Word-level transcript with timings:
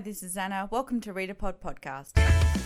Hi, 0.00 0.02
this 0.02 0.22
is 0.22 0.34
Anna. 0.38 0.66
Welcome 0.70 1.02
to 1.02 1.12
ReadAPod 1.12 1.56
Podcast. 1.62 2.59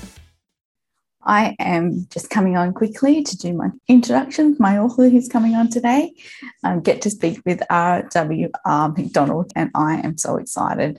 I 1.25 1.57
am 1.59 2.07
just 2.11 2.31
coming 2.31 2.57
on 2.57 2.73
quickly 2.73 3.23
to 3.23 3.37
do 3.37 3.53
my 3.53 3.71
introduction. 3.89 4.57
My 4.59 4.79
author 4.79 5.09
who's 5.09 5.29
coming 5.29 5.55
on 5.55 5.71
today, 5.71 6.13
um, 6.63 6.81
get 6.81 7.03
to 7.03 7.11
speak 7.11 7.41
with 7.47 7.63
R.W.R. 7.71 8.89
McDonald, 8.91 9.53
and 9.57 9.71
I 9.75 9.97
am 9.97 10.19
so 10.19 10.37
excited. 10.37 10.99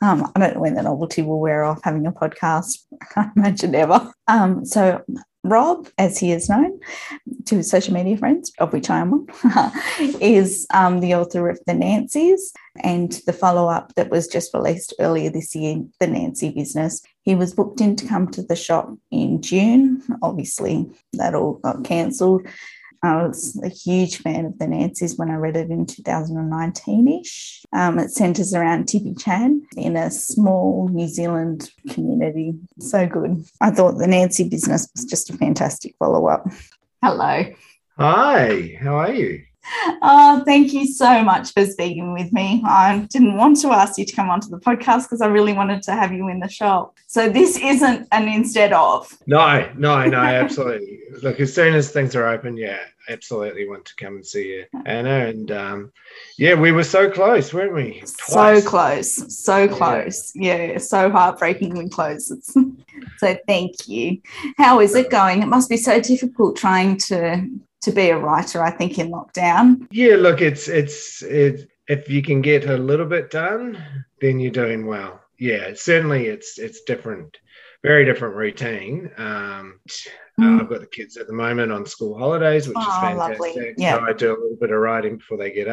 Um, 0.00 0.30
I 0.34 0.40
don't 0.40 0.54
know 0.54 0.60
when 0.60 0.74
the 0.74 0.82
novelty 0.82 1.22
will 1.22 1.40
wear 1.40 1.64
off 1.64 1.80
having 1.84 2.06
a 2.06 2.12
podcast. 2.12 2.84
I 3.02 3.04
can't 3.06 3.36
imagine 3.36 3.74
ever. 3.74 4.12
Um, 4.28 4.64
so 4.64 5.02
Rob, 5.46 5.88
as 5.96 6.18
he 6.18 6.32
is 6.32 6.48
known 6.48 6.80
to 7.44 7.56
his 7.56 7.70
social 7.70 7.94
media 7.94 8.16
friends, 8.16 8.52
of 8.58 8.72
which 8.72 8.90
I 8.90 8.98
am 8.98 9.10
one, 9.12 9.26
is 10.20 10.66
um, 10.74 11.00
the 11.00 11.14
author 11.14 11.48
of 11.48 11.60
The 11.66 11.72
Nancys 11.72 12.40
and 12.82 13.12
the 13.26 13.32
follow 13.32 13.68
up 13.68 13.94
that 13.94 14.10
was 14.10 14.26
just 14.26 14.52
released 14.52 14.94
earlier 14.98 15.30
this 15.30 15.54
year, 15.54 15.84
The 16.00 16.08
Nancy 16.08 16.50
Business. 16.50 17.00
He 17.26 17.34
was 17.34 17.52
booked 17.52 17.80
in 17.80 17.96
to 17.96 18.06
come 18.06 18.28
to 18.28 18.42
the 18.42 18.54
shop 18.54 18.88
in 19.10 19.42
June. 19.42 20.00
Obviously, 20.22 20.86
that 21.14 21.34
all 21.34 21.54
got 21.54 21.84
cancelled. 21.84 22.46
I 23.02 23.26
was 23.26 23.60
a 23.62 23.68
huge 23.68 24.18
fan 24.18 24.46
of 24.46 24.58
the 24.58 24.66
Nancys 24.66 25.18
when 25.18 25.30
I 25.30 25.34
read 25.34 25.56
it 25.56 25.70
in 25.70 25.86
2019 25.86 27.08
ish. 27.08 27.62
Um, 27.72 27.98
it 27.98 28.10
centres 28.10 28.54
around 28.54 28.86
Tippy 28.86 29.14
Chan 29.14 29.60
in 29.76 29.96
a 29.96 30.10
small 30.10 30.88
New 30.88 31.08
Zealand 31.08 31.70
community. 31.90 32.54
So 32.78 33.06
good. 33.06 33.44
I 33.60 33.70
thought 33.70 33.98
the 33.98 34.06
Nancy 34.06 34.48
business 34.48 34.88
was 34.94 35.04
just 35.04 35.28
a 35.28 35.34
fantastic 35.34 35.96
follow 35.98 36.28
up. 36.28 36.48
Hello. 37.02 37.44
Hi, 37.98 38.78
how 38.80 38.96
are 38.96 39.12
you? 39.12 39.42
Oh, 40.02 40.42
thank 40.44 40.72
you 40.72 40.86
so 40.86 41.22
much 41.22 41.52
for 41.52 41.64
speaking 41.66 42.12
with 42.12 42.32
me. 42.32 42.62
I 42.66 43.06
didn't 43.10 43.36
want 43.36 43.60
to 43.60 43.68
ask 43.72 43.98
you 43.98 44.04
to 44.04 44.16
come 44.16 44.30
onto 44.30 44.48
the 44.48 44.58
podcast 44.58 45.04
because 45.04 45.20
I 45.20 45.26
really 45.26 45.52
wanted 45.52 45.82
to 45.84 45.92
have 45.92 46.12
you 46.12 46.28
in 46.28 46.40
the 46.40 46.48
shop. 46.48 46.96
So 47.06 47.28
this 47.28 47.56
isn't 47.58 48.08
an 48.12 48.28
instead 48.28 48.72
of. 48.72 49.12
No, 49.26 49.70
no, 49.76 50.04
no, 50.06 50.18
absolutely. 50.18 51.00
Look, 51.22 51.40
as 51.40 51.54
soon 51.54 51.74
as 51.74 51.90
things 51.90 52.14
are 52.14 52.26
open, 52.28 52.56
yeah, 52.56 52.78
absolutely 53.08 53.68
want 53.68 53.84
to 53.86 53.96
come 53.96 54.16
and 54.16 54.26
see 54.26 54.48
you, 54.48 54.64
Anna. 54.84 55.26
And 55.26 55.50
um, 55.50 55.92
yeah, 56.38 56.54
we 56.54 56.72
were 56.72 56.84
so 56.84 57.10
close, 57.10 57.52
weren't 57.52 57.74
we? 57.74 58.00
Twice. 58.00 58.64
So 58.64 58.68
close, 58.68 59.44
so 59.44 59.68
close. 59.68 60.32
Yeah, 60.34 60.64
yeah 60.64 60.78
so 60.78 61.10
heartbreakingly 61.10 61.88
close. 61.88 62.32
so 63.18 63.38
thank 63.46 63.88
you. 63.88 64.20
How 64.56 64.80
is 64.80 64.94
it 64.94 65.10
going? 65.10 65.42
It 65.42 65.46
must 65.46 65.70
be 65.70 65.76
so 65.76 66.00
difficult 66.00 66.56
trying 66.56 66.98
to 66.98 67.48
to 67.86 67.92
be 67.92 68.10
a 68.10 68.18
writer, 68.18 68.62
I 68.62 68.70
think, 68.70 68.98
in 68.98 69.10
lockdown. 69.10 69.86
Yeah, 69.92 70.16
look, 70.16 70.42
it's 70.42 70.66
it's 70.66 71.22
it, 71.22 71.68
if 71.86 72.10
you 72.10 72.20
can 72.20 72.42
get 72.42 72.68
a 72.68 72.76
little 72.76 73.06
bit 73.06 73.30
done, 73.30 73.80
then 74.20 74.40
you're 74.40 74.50
doing 74.50 74.86
well. 74.86 75.20
Yeah, 75.38 75.70
certainly 75.74 76.26
it's 76.26 76.58
it's 76.58 76.82
different, 76.82 77.38
very 77.84 78.04
different 78.04 78.34
routine. 78.34 79.08
Um, 79.16 79.80
mm. 80.40 80.58
uh, 80.58 80.62
I've 80.62 80.68
got 80.68 80.80
the 80.80 80.88
kids 80.88 81.16
at 81.16 81.28
the 81.28 81.32
moment 81.32 81.70
on 81.70 81.86
school 81.86 82.18
holidays, 82.18 82.66
which 82.66 82.76
oh, 82.76 82.82
is 82.82 83.00
fantastic. 83.00 83.74
Yeah. 83.78 83.98
So 83.98 84.04
I 84.04 84.12
do 84.12 84.30
a 84.30 84.40
little 84.40 84.58
bit 84.60 84.72
of 84.72 84.78
writing 84.78 85.18
before 85.18 85.38
they 85.38 85.52
get 85.52 85.68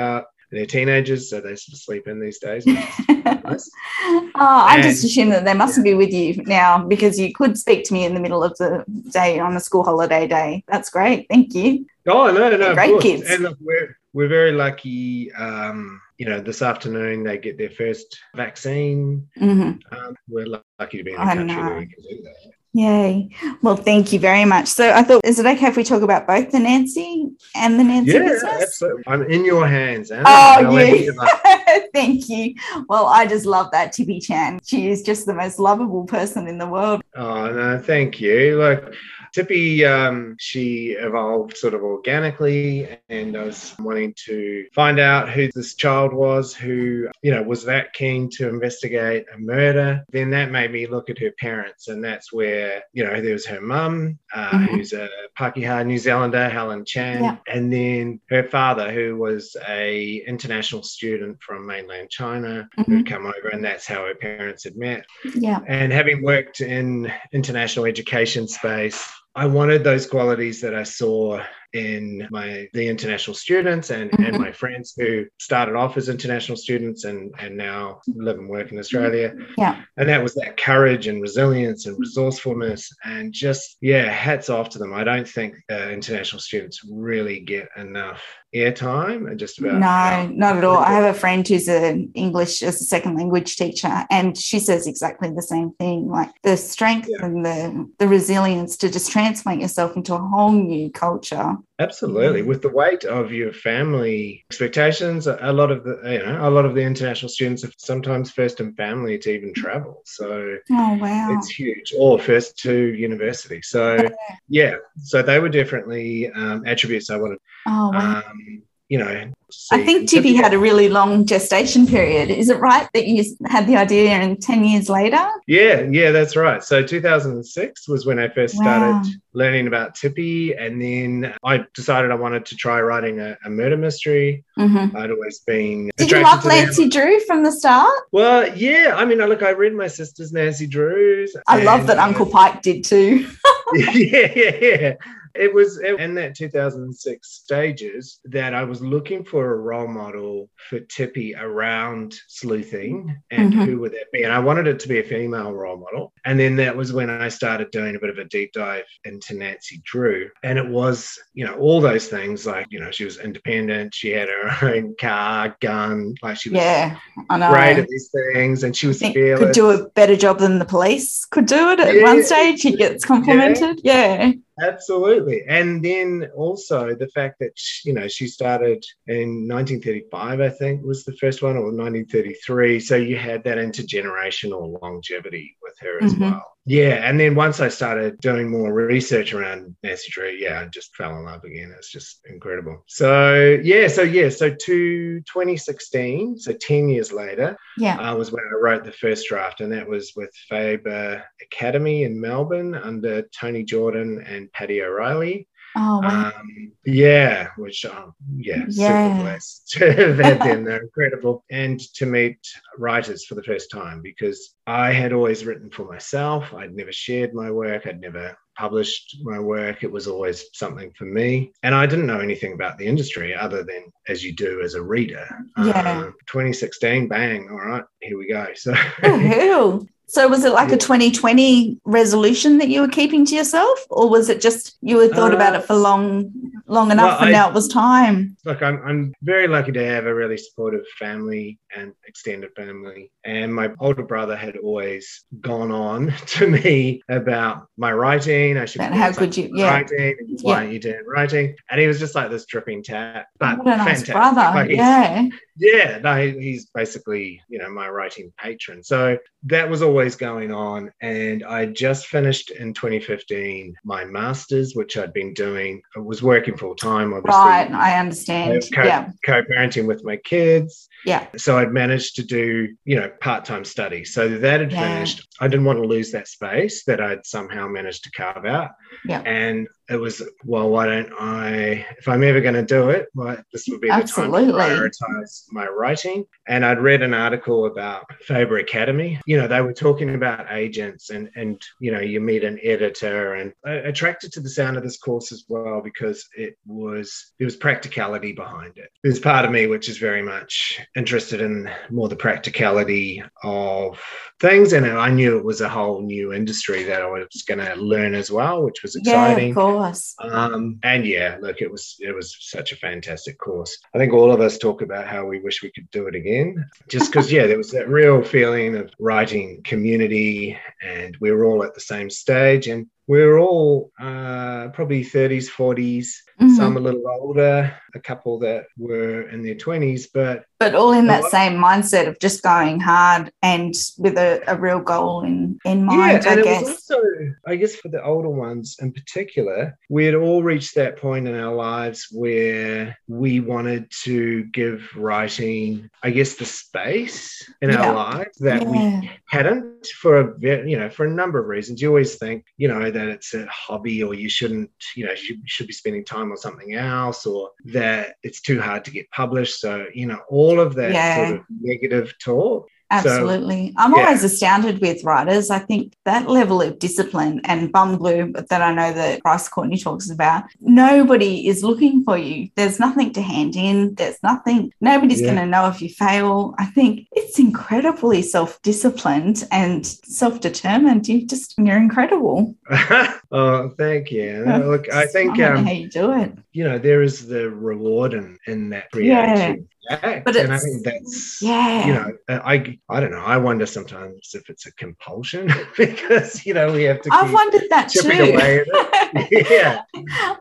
they're 0.54 0.66
teenagers, 0.66 1.30
so 1.30 1.42
they 1.42 1.56
sort 1.56 1.74
of 1.74 1.80
sleep 1.80 2.08
in 2.08 2.20
these 2.20 2.40
days. 2.40 2.66
nice. 2.66 3.70
oh, 4.06 4.32
I 4.36 4.82
just 4.82 5.04
assume 5.04 5.30
that 5.30 5.46
they 5.46 5.54
mustn't 5.54 5.86
yeah. 5.86 5.94
be 5.94 5.98
with 5.98 6.14
you 6.14 6.44
now 6.44 6.84
because 6.84 7.20
you 7.20 7.34
could 7.34 7.58
speak 7.58 7.84
to 7.86 7.94
me 7.94 8.06
in 8.06 8.14
the 8.14 8.20
middle 8.20 8.44
of 8.44 8.56
the 8.58 8.86
day 9.12 9.40
on 9.40 9.56
a 9.56 9.60
school 9.60 9.84
holiday 9.84 10.28
day. 10.28 10.64
That's 10.68 10.90
great. 10.90 11.28
Thank 11.30 11.54
you. 11.56 11.86
Oh 12.08 12.32
no, 12.32 12.56
no, 12.56 12.74
great 12.74 13.02
kids. 13.02 13.24
And 13.24 13.44
look, 13.44 13.58
we're 13.60 13.98
we're 14.14 14.28
very 14.28 14.52
lucky. 14.52 15.32
Um, 15.34 16.00
you 16.18 16.28
know, 16.28 16.40
this 16.40 16.62
afternoon 16.62 17.24
they 17.24 17.38
get 17.38 17.58
their 17.58 17.72
first 17.72 18.20
vaccine. 18.36 19.28
Mm-hmm. 19.40 19.96
Um, 19.96 20.16
we're 20.30 20.46
lucky 20.80 20.98
to 21.00 21.04
be 21.04 21.12
in 21.14 21.20
a 21.20 21.26
country 21.26 21.56
where 21.56 21.80
we 21.80 21.86
can 21.88 22.04
do 22.04 22.24
that. 22.24 22.53
Yay. 22.76 23.30
Well, 23.62 23.76
thank 23.76 24.12
you 24.12 24.20
very 24.20 24.46
much. 24.46 24.68
So 24.68 24.92
I 24.92 25.04
thought, 25.04 25.24
is 25.24 25.38
it 25.38 25.46
okay 25.46 25.68
if 25.68 25.78
we 25.78 25.84
talk 25.84 26.02
about 26.02 26.26
both 26.26 26.50
the 26.50 26.60
Nancy 26.60 27.30
and 27.56 27.80
the 27.80 27.84
Nancy 27.84 28.14
yeah, 28.14 28.20
business? 28.20 28.64
absolutely. 28.64 29.04
I'm 29.06 29.22
in 29.30 29.46
your 29.46 29.68
hands. 29.68 30.10
Anna. 30.10 30.24
Oh, 30.28 30.80
you. 30.80 31.14
thank 31.94 32.28
you. 32.30 32.56
Well, 32.90 33.06
I 33.06 33.28
just 33.28 33.46
love 33.46 33.70
that 33.74 33.94
Tippy 33.94 34.20
Chan. 34.20 34.60
She 34.64 34.90
is 34.90 35.04
just 35.04 35.28
the 35.28 35.36
most 35.36 35.60
lovable 35.60 36.06
person 36.06 36.48
in 36.48 36.58
the 36.58 36.68
world. 36.68 37.04
Oh, 37.16 37.52
no, 37.52 37.78
thank 37.78 38.20
you. 38.20 38.58
Look, 38.58 38.96
Tippy, 39.34 39.84
um, 39.84 40.36
she 40.40 40.92
evolved 40.92 41.58
sort 41.58 41.74
of 41.74 41.82
organically, 41.82 42.88
and 43.10 43.36
I 43.36 43.46
was 43.46 43.74
wanting 43.80 44.14
to 44.26 44.68
find 44.74 45.00
out 45.00 45.30
who 45.30 45.50
this 45.54 45.74
child 45.74 46.14
was 46.14 46.54
who, 46.54 47.08
you 47.24 47.32
know, 47.32 47.42
was 47.42 47.66
that 47.66 47.94
keen 47.94 48.30
to 48.38 48.48
investigate 48.48 49.26
a 49.34 49.40
murder. 49.40 50.04
Then 50.10 50.30
that 50.32 50.52
made 50.52 50.72
me 50.72 50.86
look 50.86 51.10
at 51.10 51.18
her 51.20 51.32
parents, 51.40 51.88
and 51.88 52.04
that's 52.04 52.32
where, 52.32 52.84
you 52.94 53.04
know, 53.04 53.22
there 53.22 53.34
was 53.34 53.48
her 53.48 53.60
mum, 53.60 54.20
uh, 54.34 54.52
mm-hmm. 54.52 54.76
who's 54.76 54.94
a 54.94 55.10
Pakeha 55.38 55.86
New 55.86 55.98
Zealander, 55.98 56.48
Helen 56.48 56.86
Chan, 56.86 57.24
yeah. 57.24 57.38
and 57.48 57.74
then 57.74 58.22
her 58.30 58.44
father, 58.44 58.92
who 58.92 59.18
was 59.18 59.58
a 59.68 60.18
international 60.28 60.84
student 60.84 61.42
from 61.42 61.66
mainland 61.66 62.10
China, 62.12 62.70
mm-hmm. 62.78 62.84
who'd 62.92 63.10
come 63.10 63.26
over, 63.26 63.48
and 63.52 63.64
that's 63.64 63.88
how 63.88 64.06
her 64.06 64.16
parents 64.16 64.64
had 64.64 64.76
met. 64.76 65.06
Yeah. 65.36 65.60
And 65.68 65.92
having 65.92 66.24
worked 66.24 66.62
in 66.62 67.12
international 67.32 67.86
education 67.86 68.48
space, 68.48 69.10
I 69.36 69.48
wanted 69.48 69.84
those 69.84 70.06
qualities 70.06 70.62
that 70.62 70.76
I 70.76 70.84
saw 70.84 71.44
in 71.74 72.28
my 72.30 72.68
the 72.74 72.88
international 72.88 73.34
students 73.34 73.90
and, 73.90 74.12
mm-hmm. 74.12 74.24
and 74.24 74.40
my 74.40 74.52
friends 74.52 74.94
who 74.96 75.26
started 75.40 75.76
off 75.76 75.98
as 75.98 76.08
international 76.08 76.56
students 76.56 77.04
and, 77.04 77.34
and 77.40 77.58
now 77.58 78.00
live 78.08 78.38
and 78.38 78.48
work 78.48 78.72
in 78.72 78.80
Australia. 78.80 79.34
Yeah. 79.58 79.82
And 79.98 80.08
that 80.08 80.22
was 80.22 80.36
that 80.36 80.58
courage 80.58 81.08
and 81.08 81.22
resilience 81.22 81.86
and 81.86 82.00
resourcefulness 82.00 82.92
and 83.04 83.34
just 83.34 83.78
yeah, 83.82 84.10
hats 84.10 84.50
off 84.50 84.70
to 84.70 84.80
them. 84.80 84.94
I 84.94 85.04
don't 85.04 85.28
think 85.28 85.56
uh, 85.72 85.90
international 85.90 86.40
students 86.40 86.82
really 86.88 87.40
get 87.40 87.70
enough 87.76 88.24
airtime 88.54 89.30
and 89.30 89.40
just 89.40 89.58
about 89.58 89.74
no 89.74 90.32
not 90.36 90.58
at 90.58 90.64
all 90.64 90.78
i 90.78 90.92
have 90.92 91.16
a 91.16 91.18
friend 91.18 91.48
who's 91.48 91.68
an 91.68 92.12
english 92.14 92.62
as 92.62 92.80
a 92.80 92.84
second 92.84 93.16
language 93.16 93.56
teacher 93.56 94.06
and 94.12 94.38
she 94.38 94.60
says 94.60 94.86
exactly 94.86 95.32
the 95.32 95.42
same 95.42 95.72
thing 95.80 96.08
like 96.08 96.30
the 96.44 96.56
strength 96.56 97.08
yeah. 97.10 97.26
and 97.26 97.44
the 97.44 97.90
the 97.98 98.08
resilience 98.08 98.78
to 98.78 98.92
just 98.92 99.12
translate 99.12 99.60
yourself 99.60 99.96
into 99.96 100.14
a 100.14 100.20
whole 100.20 100.52
new 100.52 100.92
culture 100.92 101.56
absolutely. 101.80 102.42
With 102.42 102.62
the 102.62 102.70
weight 102.70 103.04
of 103.04 103.32
your 103.32 103.54
family 103.54 104.46
expectations 104.50 105.28
a 105.28 105.52
lot 105.52 105.72
of 105.72 105.84
the 105.84 106.00
you 106.06 106.26
know 106.26 106.48
a 106.48 106.50
lot 106.50 106.66
of 106.66 106.76
the 106.76 106.82
international 106.82 107.30
students 107.30 107.64
are 107.64 107.72
sometimes 107.78 108.32
first 108.32 108.60
in 108.60 108.74
family 108.76 109.18
to 109.20 109.32
even 109.32 109.54
travel. 109.54 110.02
So 110.06 110.58
oh 110.72 110.94
wow. 110.96 111.36
it's 111.38 111.50
huge. 111.50 111.94
Or 111.98 112.20
first 112.20 112.58
to 112.60 112.74
university. 112.74 113.62
So 113.62 113.98
yeah. 114.48 114.76
So 114.98 115.22
they 115.22 115.40
were 115.40 115.50
definitely 115.50 116.32
um, 116.32 116.66
attributes 116.66 117.10
i 117.10 117.18
wanted. 117.18 117.40
Oh 117.68 117.90
wow. 117.90 118.24
Um, 118.26 118.64
you 118.94 119.00
know. 119.00 119.32
I 119.72 119.84
think 119.84 120.08
Tippy 120.08 120.36
had 120.36 120.54
a 120.54 120.60
really 120.60 120.88
long 120.88 121.26
gestation 121.26 121.88
period. 121.88 122.30
Is 122.30 122.50
it 122.50 122.60
right 122.60 122.88
that 122.94 123.08
you 123.08 123.24
had 123.48 123.66
the 123.66 123.76
idea 123.76 124.10
and 124.10 124.40
10 124.40 124.64
years 124.64 124.88
later? 124.88 125.28
Yeah, 125.48 125.82
yeah, 125.90 126.12
that's 126.12 126.36
right. 126.36 126.64
So 126.64 126.84
2006 126.84 127.88
was 127.88 128.06
when 128.06 128.20
I 128.20 128.30
first 128.30 128.56
started 128.56 129.12
learning 129.34 129.66
about 129.66 129.96
Tippy. 129.96 130.54
And 130.54 130.80
then 130.80 131.34
I 131.44 131.66
decided 131.74 132.12
I 132.12 132.16
wanted 132.16 132.46
to 132.48 132.56
try 132.56 132.82
writing 132.82 133.20
a, 133.20 133.36
a 133.46 133.50
murder 133.50 133.78
mystery. 133.78 134.44
Mm-hmm. 134.60 134.96
I'd 134.96 135.10
always 135.10 135.40
been. 135.40 135.90
Did 135.98 136.12
you 136.12 136.22
love 136.22 136.46
Nancy 136.46 136.88
Drew 136.88 137.20
from 137.22 137.44
the 137.44 137.52
start? 137.52 137.94
Well, 138.12 138.56
yeah. 138.56 138.94
I 138.96 139.06
mean, 139.06 139.22
I, 139.22 139.26
look, 139.26 139.42
I 139.42 139.52
read 139.52 139.74
my 139.74 139.88
sister's 139.88 140.32
Nancy 140.32 140.68
Drew's. 140.68 141.36
I 141.48 141.64
love 141.64 141.88
that 141.88 141.98
Uncle 141.98 142.28
Pike 142.28 142.62
did 142.62 142.84
too. 142.84 143.28
yeah, 143.74 143.92
yeah, 144.36 144.56
yeah. 144.62 144.94
It 145.36 145.54
was 145.54 145.80
in 145.80 146.14
that 146.16 146.36
2006 146.36 147.28
stages 147.28 148.20
that 148.26 148.54
I 148.54 148.64
was 148.64 148.82
looking 148.82 149.24
for 149.24 149.54
a 149.54 149.58
role 149.58 149.88
model 149.88 150.50
for 150.70 150.80
Tippy 150.80 151.34
around 151.36 152.16
sleuthing 152.28 153.20
and 153.32 153.52
mm-hmm. 153.52 153.64
who 153.64 153.80
would 153.80 153.94
that 153.94 154.12
be? 154.12 154.24
And 154.24 154.32
I 154.32 154.40
wanted 154.40 154.68
it 154.68 154.80
to 154.82 154.88
be 154.88 155.00
a 155.00 155.04
female 155.04 155.52
role 155.52 155.78
model. 155.78 156.14
And 156.26 156.40
then 156.40 156.56
that 156.58 156.76
was 156.76 156.94
when 156.94 157.10
I 157.10 157.30
started 157.30 157.72
doing 157.72 157.96
a 157.96 158.00
bit 158.00 158.12
of 158.12 158.20
a 158.20 158.26
deep 158.26 158.54
dive 158.54 158.86
into 159.06 159.34
Nancy 159.34 159.82
Drew. 159.84 160.30
And 160.44 160.60
it 160.60 160.68
was, 160.68 161.18
you 161.34 161.46
know, 161.46 161.56
all 161.56 161.82
those 161.82 162.08
things 162.08 162.46
like, 162.46 162.68
you 162.70 162.80
know, 162.80 162.92
she 162.92 163.06
was 163.06 163.18
independent, 163.18 163.96
she 163.96 164.12
had 164.12 164.30
her 164.30 164.70
own 164.76 164.96
car, 165.00 165.56
gun, 165.62 166.14
like 166.22 166.38
she 166.38 166.50
was 166.50 166.58
yeah, 166.58 166.98
I 167.30 167.38
know. 167.38 167.50
great 167.50 167.80
at 167.80 167.88
these 167.88 168.12
things 168.34 168.64
and 168.64 168.76
she 168.76 168.86
was 168.86 169.00
fearless. 169.00 169.48
Could 169.48 169.54
do 169.54 169.72
a 169.72 169.90
better 169.90 170.16
job 170.16 170.40
than 170.40 170.60
the 170.60 170.66
police 170.66 171.26
could 171.26 171.48
do 171.48 171.70
it 171.72 171.80
at 171.80 171.96
yeah. 171.96 172.04
one 172.04 172.24
stage. 172.24 172.62
He 172.62 172.76
gets 172.76 173.04
complimented. 173.04 173.82
yeah. 173.84 174.26
yeah. 174.26 174.34
Absolutely. 174.62 175.44
And 175.48 175.84
then 175.84 176.30
also 176.36 176.94
the 176.94 177.08
fact 177.08 177.40
that, 177.40 177.52
she, 177.56 177.90
you 177.90 177.96
know, 177.96 178.08
she 178.08 178.28
started 178.28 178.86
in 179.08 179.48
1935, 179.48 180.42
I 180.42 180.50
think 180.50 180.84
was 180.84 181.04
the 181.04 181.16
first 181.18 181.42
one, 181.42 181.58
or 181.58 181.72
1933. 181.72 182.80
So 182.80 182.96
you 182.96 183.18
had 183.18 183.44
that 183.46 183.58
intergenerational 183.58 184.80
longevity 184.82 185.58
with 185.62 185.74
her 185.80 186.04
as 186.04 186.14
mm-hmm. 186.14 186.24
well. 186.24 186.46
Yeah, 186.66 187.08
and 187.10 187.20
then 187.20 187.36
once 187.36 187.60
I 187.60 187.68
started 187.68 188.20
doing 188.22 188.50
more 188.50 188.72
research 188.74 189.34
around 189.34 189.76
Nancy 189.84 190.10
Drew, 190.12 190.30
yeah, 190.30 190.62
I 190.62 190.66
just 190.66 190.96
fell 190.96 191.18
in 191.18 191.26
love 191.26 191.44
again. 191.44 191.74
It's 191.78 191.92
just 191.92 192.22
incredible. 192.26 192.84
So 192.88 193.60
yeah, 193.62 193.88
so 193.88 194.02
yeah, 194.02 194.30
so 194.30 194.50
to 194.50 195.20
2016, 195.22 196.38
so 196.40 196.54
10 196.54 196.88
years 196.88 197.12
later, 197.12 197.58
Yeah. 197.78 197.98
uh, 197.98 198.16
was 198.16 198.32
when 198.32 198.44
I 198.50 198.56
wrote 198.62 198.86
the 198.86 198.94
first 198.94 199.28
draft, 199.28 199.60
and 199.60 199.74
that 199.74 199.88
was 199.88 200.14
with 200.16 200.32
Faber 200.50 201.24
Academy 201.42 202.04
in 202.04 202.20
Melbourne 202.20 202.76
under 202.76 203.24
Toni 203.38 203.64
Jordan 203.64 204.24
and 204.26 204.52
Paddy 204.54 204.82
O'Reilly. 204.82 205.48
Oh, 205.76 206.00
wow. 206.00 206.32
Um, 206.36 206.72
yeah, 206.86 207.48
which 207.58 207.86
um, 207.86 208.14
yeah, 208.38 208.66
Yeah. 208.70 209.08
super 209.10 209.22
blessed 209.22 209.70
to 209.72 209.94
have 209.94 210.20
had 210.20 210.40
them. 210.42 210.64
They're 210.64 210.82
incredible, 210.84 211.44
and 211.50 211.80
to 211.96 212.06
meet 212.06 212.38
writers 212.78 213.26
for 213.26 213.36
the 213.36 213.44
first 213.44 213.72
time 213.72 214.02
because 214.02 214.56
I 214.68 214.92
had 214.92 215.14
always 215.14 215.46
written 215.46 215.70
for 215.72 215.86
myself. 215.86 216.54
I'd 216.54 216.76
never 216.76 216.92
shared 216.92 217.34
my 217.34 217.50
work. 217.52 217.88
I'd 217.88 218.02
never 218.02 218.38
published 218.56 219.18
my 219.24 219.40
work. 219.40 219.84
It 219.84 219.92
was 219.92 220.08
always 220.08 220.46
something 220.54 220.92
for 220.98 221.06
me, 221.06 221.52
and 221.64 221.74
I 221.74 221.86
didn't 221.86 222.06
know 222.08 222.20
anything 222.20 222.54
about 222.54 222.78
the 222.78 222.86
industry 222.86 223.34
other 223.34 223.64
than 223.64 223.86
as 224.08 224.24
you 224.24 224.34
do 224.36 224.62
as 224.62 224.76
a 224.76 224.84
reader. 224.84 225.28
Yeah. 225.58 225.72
Uh, 225.72 226.12
2016, 226.28 227.08
bang! 227.08 227.48
All 227.50 227.58
right, 227.58 227.84
here 228.02 228.18
we 228.18 228.28
go. 228.28 228.48
So. 228.56 228.74
Woohoo. 228.74 229.88
So 230.14 230.28
was 230.28 230.46
it 230.46 230.52
like 230.54 230.70
Yeah. 230.70 230.76
a 230.76 230.78
2020 230.78 231.80
resolution 231.86 232.60
that 232.60 232.70
you 232.70 232.82
were 232.82 232.88
keeping 232.88 233.26
to 233.26 233.36
yourself, 233.36 233.84
or 233.90 234.08
was 234.12 234.30
it 234.30 234.42
just 234.42 234.78
you 234.82 235.00
had 235.00 235.10
thought 235.12 235.34
about 235.34 235.56
Uh, 235.56 235.60
it 235.60 235.66
for 235.66 235.74
long, 235.74 236.32
long 236.68 236.92
enough, 236.92 237.20
well, 237.20 237.28
and 237.28 237.36
I- 237.36 237.40
now 237.40 237.48
it 237.50 237.54
was 237.56 237.68
time? 237.68 238.38
Look, 238.46 238.62
I'm, 238.62 238.80
I'm 238.86 239.14
very 239.24 239.48
lucky 239.48 239.72
to 239.72 239.84
have 239.84 240.06
a 240.06 240.14
really 240.14 240.38
supportive 240.38 240.86
family 241.00 241.58
and 241.76 241.94
extended 242.08 242.52
family. 242.56 243.12
And 243.26 243.52
my 243.56 243.72
older 243.80 244.04
brother 244.04 244.36
had 244.36 244.56
always 244.58 245.24
gone 245.42 245.72
on 245.72 246.14
to 246.28 246.48
me 246.48 247.02
about 247.10 247.66
my 247.80 247.92
writing. 247.92 248.56
I 248.58 248.66
should 248.66 248.82
And 248.82 248.94
be 248.94 249.00
how 249.00 249.12
could 249.14 249.36
you- 249.36 249.50
yeah. 249.56 249.72
Writing. 249.72 250.16
and 250.20 250.40
Why 250.44 250.58
aren't 250.58 250.74
you 250.74 250.80
doing 250.80 251.02
writing? 251.08 251.56
And 251.72 251.82
he 251.82 251.88
was 251.88 251.98
just 251.98 252.14
like 252.14 252.30
this 252.30 252.46
dripping 252.46 252.84
tap. 252.84 253.26
But 253.40 253.58
what 253.58 253.66
a 253.74 253.78
nice 253.78 254.04
fantastic. 254.04 254.14
brother. 254.14 254.52
Like, 254.60 254.70
yeah. 254.70 255.28
yeah, 255.58 255.98
no, 256.04 256.14
he's 256.28 256.68
basically, 256.76 257.42
you 257.50 257.58
know, 257.58 257.72
my 257.72 257.90
writing 257.90 258.32
patron. 258.38 258.84
So 258.84 259.18
that 259.46 259.68
was 259.72 259.82
always 259.82 260.03
going 260.16 260.52
on. 260.52 260.92
And 261.02 261.44
I 261.44 261.66
just 261.68 262.08
finished 262.08 262.52
in 262.52 262.74
2015 262.74 263.76
my 263.84 264.06
master's, 264.06 264.74
which 264.76 264.98
I'd 264.98 265.14
been 265.14 265.34
doing. 265.34 265.82
I 265.96 266.00
was 266.00 266.22
working 266.22 266.58
full 266.58 266.76
time, 266.76 267.14
obviously. 267.14 267.40
Right. 267.40 267.72
I 267.72 268.00
understand. 268.00 268.64
Co- 268.74 268.84
Yeah. 268.84 269.10
co-parenting 269.26 269.88
with 269.88 270.04
my 270.04 270.18
kids. 270.18 270.88
Yeah. 271.06 271.28
So 271.38 271.58
I'd 271.58 271.72
managed 271.72 272.16
to 272.18 272.24
do, 272.24 272.76
you 272.86 272.96
know, 272.96 273.12
part-time 273.22 273.66
study. 273.66 274.06
So 274.06 274.30
that 274.30 274.62
had 274.62 274.72
Yeah. 274.72 274.96
finished. 274.96 275.28
I 275.40 275.48
didn't 275.48 275.66
want 275.66 275.80
to 275.80 275.88
lose 275.88 276.12
that 276.12 276.28
space 276.28 276.84
that 276.86 277.02
I'd 277.02 277.26
somehow 277.26 277.68
managed 277.68 278.04
to 278.06 278.12
carve 278.12 278.46
out. 278.46 278.72
Yeah. 279.06 279.22
And 279.26 279.68
it 279.90 279.98
was, 279.98 280.22
well, 280.46 280.70
why 280.70 280.86
don't 280.86 281.12
I, 281.20 281.86
if 281.98 282.08
I'm 282.08 282.24
ever 282.24 282.40
going 282.40 282.54
to 282.54 282.64
do 282.64 282.90
it, 282.90 283.08
well, 283.14 283.38
this 283.52 283.68
would 283.68 283.82
be 283.82 283.90
the 283.90 283.94
time 283.94 284.32
to 284.32 284.38
prioritize 284.38 285.44
my 285.52 285.68
writing. 285.68 286.26
And 286.48 286.66
I'd 286.66 286.80
read 286.80 287.02
an 287.02 287.14
article 287.14 287.66
about 287.66 288.06
Faber 288.22 288.58
Academy. 288.60 289.20
You 289.26 289.38
know, 289.38 289.48
they 289.48 289.62
were 289.62 289.74
talking 289.74 290.16
about 290.16 290.52
agents 290.52 291.10
and, 291.10 291.30
and, 291.36 291.62
you 291.82 291.92
know, 291.92 292.00
you 292.00 292.22
meet 292.22 292.46
an 292.46 292.60
editor 292.64 293.34
and 293.36 293.52
I 293.66 293.74
attracted 293.74 294.32
to 294.34 294.40
the 294.40 294.50
sound 294.50 294.78
of 294.78 294.84
this 294.84 294.98
course 294.98 295.34
as 295.34 295.44
well 295.50 295.82
because 295.84 296.26
it 296.38 296.58
was, 296.66 297.34
there 297.38 297.46
was 297.46 297.58
practicality 297.58 298.32
behind 298.32 298.78
it. 298.78 298.90
There's 299.04 299.20
part 299.20 299.44
of 299.44 299.52
me 299.52 299.68
which 299.68 299.90
is 299.90 299.98
very 299.98 300.22
much 300.22 300.80
interested 300.96 301.42
in 301.42 301.70
more 301.90 302.08
the 302.08 302.16
practicality 302.16 303.24
of 303.44 304.00
things. 304.40 304.74
And 304.74 304.86
I 304.86 305.10
knew 305.10 305.38
it 305.38 305.46
was 305.46 305.62
a 305.62 305.70
whole 305.70 306.02
new 306.02 306.34
industry 306.34 306.84
that 306.84 307.02
I 307.02 307.08
was 307.08 307.44
going 307.48 307.66
to 307.66 307.76
learn 307.76 308.14
as 308.14 308.30
well, 308.30 308.64
which 308.64 308.84
was 308.84 308.96
exciting. 308.96 309.46
Yeah, 309.46 309.52
of 309.52 309.56
course. 309.56 310.16
Um, 310.20 310.80
and 310.84 311.06
yeah, 311.06 311.38
look, 311.42 311.62
it 311.62 311.72
was 311.72 311.96
it 312.00 312.14
was 312.14 312.36
such 312.40 312.72
a 312.72 312.78
fantastic 312.78 313.38
course. 313.40 313.78
I 313.94 313.98
think 313.98 314.14
all 314.14 314.32
of 314.32 314.42
us 314.42 314.58
talk 314.58 314.82
about 314.82 315.08
how 315.08 315.26
we 315.26 315.40
wish 315.40 315.64
we 315.64 315.72
could 315.72 315.90
do 315.92 316.08
it 316.08 316.16
again, 316.16 316.64
just 316.90 317.12
because 317.12 317.32
yeah, 317.32 317.48
there 317.48 317.58
was 317.58 317.72
that 317.72 317.90
real 317.90 318.24
feeling 318.24 318.76
of 318.76 318.92
writing 319.00 319.62
community, 319.64 320.58
and 320.84 321.18
we 321.20 321.32
were 321.32 321.46
all 321.46 321.64
at 321.64 321.74
the 321.74 321.82
same 321.82 322.10
stage, 322.10 322.68
and 322.68 322.88
we 323.08 323.20
were 323.26 323.40
all 323.40 323.92
uh, 324.00 324.70
probably 324.70 325.04
30s, 325.04 325.50
40s, 325.50 326.08
Mhm. 326.42 326.50
some 326.58 326.78
a 326.78 326.80
little 326.80 327.08
older, 327.08 327.72
a 327.94 328.00
couple 328.00 328.40
that 328.40 328.66
were 328.78 329.30
in 329.30 329.44
their 329.44 329.54
20s, 329.56 330.08
but 330.12 330.46
But 330.60 330.74
all 330.76 330.92
in 330.94 331.08
that 331.08 331.26
same 331.26 331.54
mindset 331.54 332.08
of 332.08 332.18
just 332.20 332.42
going 332.42 332.80
hard 332.80 333.32
and 333.44 333.74
with 334.00 334.18
a, 334.18 334.42
a 334.48 334.56
real 334.58 334.80
goal 334.80 335.22
in, 335.24 335.60
in 335.66 335.80
yeah, 335.82 335.86
mind, 335.86 336.26
and 336.26 336.28
I 336.28 336.34
it 336.40 336.44
guess. 336.44 336.62
was 336.64 336.70
also, 336.72 337.02
I 337.46 337.56
guess, 337.56 337.76
for 337.76 337.90
the 337.90 338.04
older 338.04 338.30
ones 338.30 338.78
in 338.82 338.92
particular, 338.94 339.78
we 339.90 340.06
had 340.06 340.16
all 340.16 340.42
reached 340.42 340.74
that 340.76 340.98
point 340.98 341.28
in 341.28 341.36
our 341.36 341.54
lives 341.54 342.08
where 342.12 342.98
we 343.08 343.40
wanted 343.42 343.92
to 344.06 344.46
give 344.46 344.90
writing, 344.96 345.90
I 346.02 346.10
guess, 346.12 346.34
the 346.36 346.46
space 346.46 347.48
in 347.62 347.70
Yeah. 347.70 347.84
our 347.90 347.94
lives 347.94 348.38
that 348.40 348.66
we 348.66 349.12
hadn't 349.28 349.86
for 350.02 350.20
a 350.22 350.34
you 350.68 350.78
know 350.80 350.90
for 350.90 351.06
a 351.06 351.10
number 351.12 351.40
of 351.40 351.48
reasons. 351.48 351.82
You 351.82 351.90
always 351.90 352.16
think 352.16 352.46
you 352.58 352.68
know 352.70 352.90
that 352.94 353.08
it's 353.08 353.34
a 353.34 353.46
hobby 353.48 354.02
or 354.04 354.14
you 354.14 354.30
shouldn't 354.30 354.72
you 354.96 355.06
know 355.06 355.12
you 355.12 355.38
should 355.46 355.68
be 355.68 355.74
spending 355.74 356.06
time 356.06 356.32
on 356.32 356.38
something 356.38 356.74
else 356.76 357.26
or 357.26 357.52
that 357.66 358.16
it's 358.24 358.42
too 358.42 358.60
hard 358.62 358.86
to 358.86 358.92
get 358.92 359.10
published. 359.12 359.60
So 359.60 359.86
you 359.94 360.06
know 360.08 360.20
all 360.30 360.60
of 360.60 360.76
that 360.76 360.92
Yeah. 360.94 361.16
sort 361.16 361.40
of 361.40 361.46
negative 361.62 362.14
talk. 362.24 362.68
Absolutely. 362.94 363.74
I'm 363.78 363.94
yeah. 363.94 364.06
always 364.06 364.24
astounded 364.24 364.80
with 364.82 365.04
writers. 365.04 365.50
I 365.50 365.60
think 365.60 365.94
that 366.06 366.28
level 366.30 366.62
of 366.62 366.80
discipline 366.80 367.42
and 367.46 367.72
bum 367.72 367.98
glue 367.98 368.34
that 368.34 368.62
I 368.62 368.74
know 368.74 368.94
that 368.94 369.22
Bryce 369.24 369.48
Courtenay 369.50 369.78
talks 369.78 370.10
about, 370.10 370.44
nobody 370.62 371.48
is 371.48 371.64
looking 371.64 372.04
for 372.04 372.18
you. 372.18 372.50
There's 372.56 372.80
nothing 372.80 373.14
to 373.14 373.22
hand 373.22 373.56
in. 373.56 373.96
There's 373.96 374.18
nothing, 374.24 374.72
nobody's 374.82 375.22
Yeah. 375.22 375.34
going 375.34 375.44
to 375.46 375.46
know 375.48 375.68
if 375.68 375.82
you 375.82 375.90
fail. 375.90 376.54
I 376.58 376.66
think 376.66 377.08
it's 377.12 377.40
incredibly 377.40 378.22
self 378.22 378.62
disciplined 378.62 379.48
and 379.52 379.86
self 379.86 380.40
determined. 380.40 381.08
You 381.08 381.26
just, 381.26 381.56
you're 381.58 381.78
incredible. 381.78 382.56
oh, 383.32 383.70
thank 383.78 384.12
you. 384.12 384.44
Look, 384.66 384.92
I 384.92 385.06
think 385.08 385.40
um, 385.40 385.66
how 385.66 385.72
you 385.72 385.90
do 385.90 386.12
it. 386.14 386.32
you 386.52 386.64
know 386.64 386.78
there 386.78 387.02
is 387.02 387.28
the 387.28 387.50
reward 387.50 388.14
in 388.14 388.38
in 388.48 388.70
that 388.70 388.86
Yeah. 388.96 389.36
creative 389.36 389.66
act, 389.90 390.26
But 390.26 390.36
and 390.36 390.52
I 390.52 390.56
it's- 390.56 390.64
think 390.64 390.84
that's 390.84 391.42
Yeah. 391.42 391.88
you 391.88 391.94
know 391.94 392.12
uh, 392.30 392.40
I 392.46 392.78
I 392.90 393.00
don't 393.00 393.12
know. 393.12 393.24
I 393.24 393.38
wonder 393.38 393.66
sometimes 393.66 394.32
if 394.34 394.50
it's 394.50 394.66
a 394.66 394.74
compulsion 394.74 395.50
because 395.78 396.46
you 396.46 396.54
know 396.54 396.72
we 396.72 396.84
have 396.84 397.02
to 397.02 397.10
I've 397.12 397.34
wondered 397.34 397.64
that 397.70 397.90
too. 397.90 398.02
chipping 398.02 398.36
away 398.36 398.60
at 398.62 398.68
it. 399.16 399.48
yeah. 399.52 399.82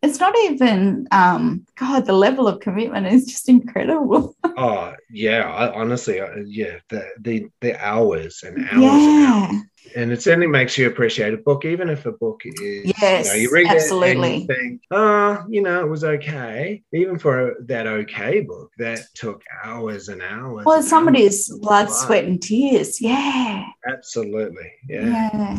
it's 0.02 0.18
not 0.20 0.34
even 0.44 1.06
um 1.12 1.66
god 1.76 2.06
the 2.06 2.12
level 2.12 2.48
of 2.48 2.60
commitment 2.60 3.06
is 3.06 3.26
just 3.26 3.48
incredible 3.48 4.34
Oh 4.56 4.94
yeah. 5.11 5.50
I, 5.50 5.72
honestly, 5.80 6.20
uh, 6.20 6.28
yeah. 6.46 6.76
The 6.90 7.02
the 7.20 7.46
the 7.61 7.72
hours 7.84 8.42
and 8.46 8.58
hours 8.58 8.72
and 8.72 8.82
yeah 8.82 9.49
hours. 9.50 9.62
And 9.94 10.10
it 10.12 10.22
certainly 10.22 10.46
makes 10.46 10.78
you 10.78 10.86
appreciate 10.86 11.34
a 11.34 11.36
book, 11.36 11.64
even 11.64 11.88
if 11.90 12.06
a 12.06 12.12
book 12.12 12.40
is, 12.44 12.92
Yes, 13.00 13.26
you 13.26 13.30
know, 13.32 13.36
you 13.38 13.50
read 13.52 13.66
absolutely. 13.66 14.10
it 14.10 14.32
and 14.32 14.40
you 14.40 14.46
think, 14.54 14.80
oh, 14.90 15.44
you 15.48 15.60
know, 15.62 15.80
it 15.84 15.88
was 15.88 16.02
okay. 16.04 16.82
Even 16.92 17.18
for 17.18 17.56
that 17.60 17.86
okay 17.86 18.40
book, 18.40 18.70
that 18.78 19.00
took 19.14 19.42
hours 19.64 20.08
and 20.08 20.22
hours. 20.22 20.64
well 20.64 20.76
and 20.76 20.84
somebody's 20.84 21.50
hours 21.50 21.60
blood 21.60 21.88
life. 21.88 21.94
sweat 21.96 22.24
and 22.24 22.42
tears 22.42 23.00
yeah 23.00 23.66
Absolutely, 23.86 24.72
yeah. 24.88 25.08
yeah, 25.34 25.58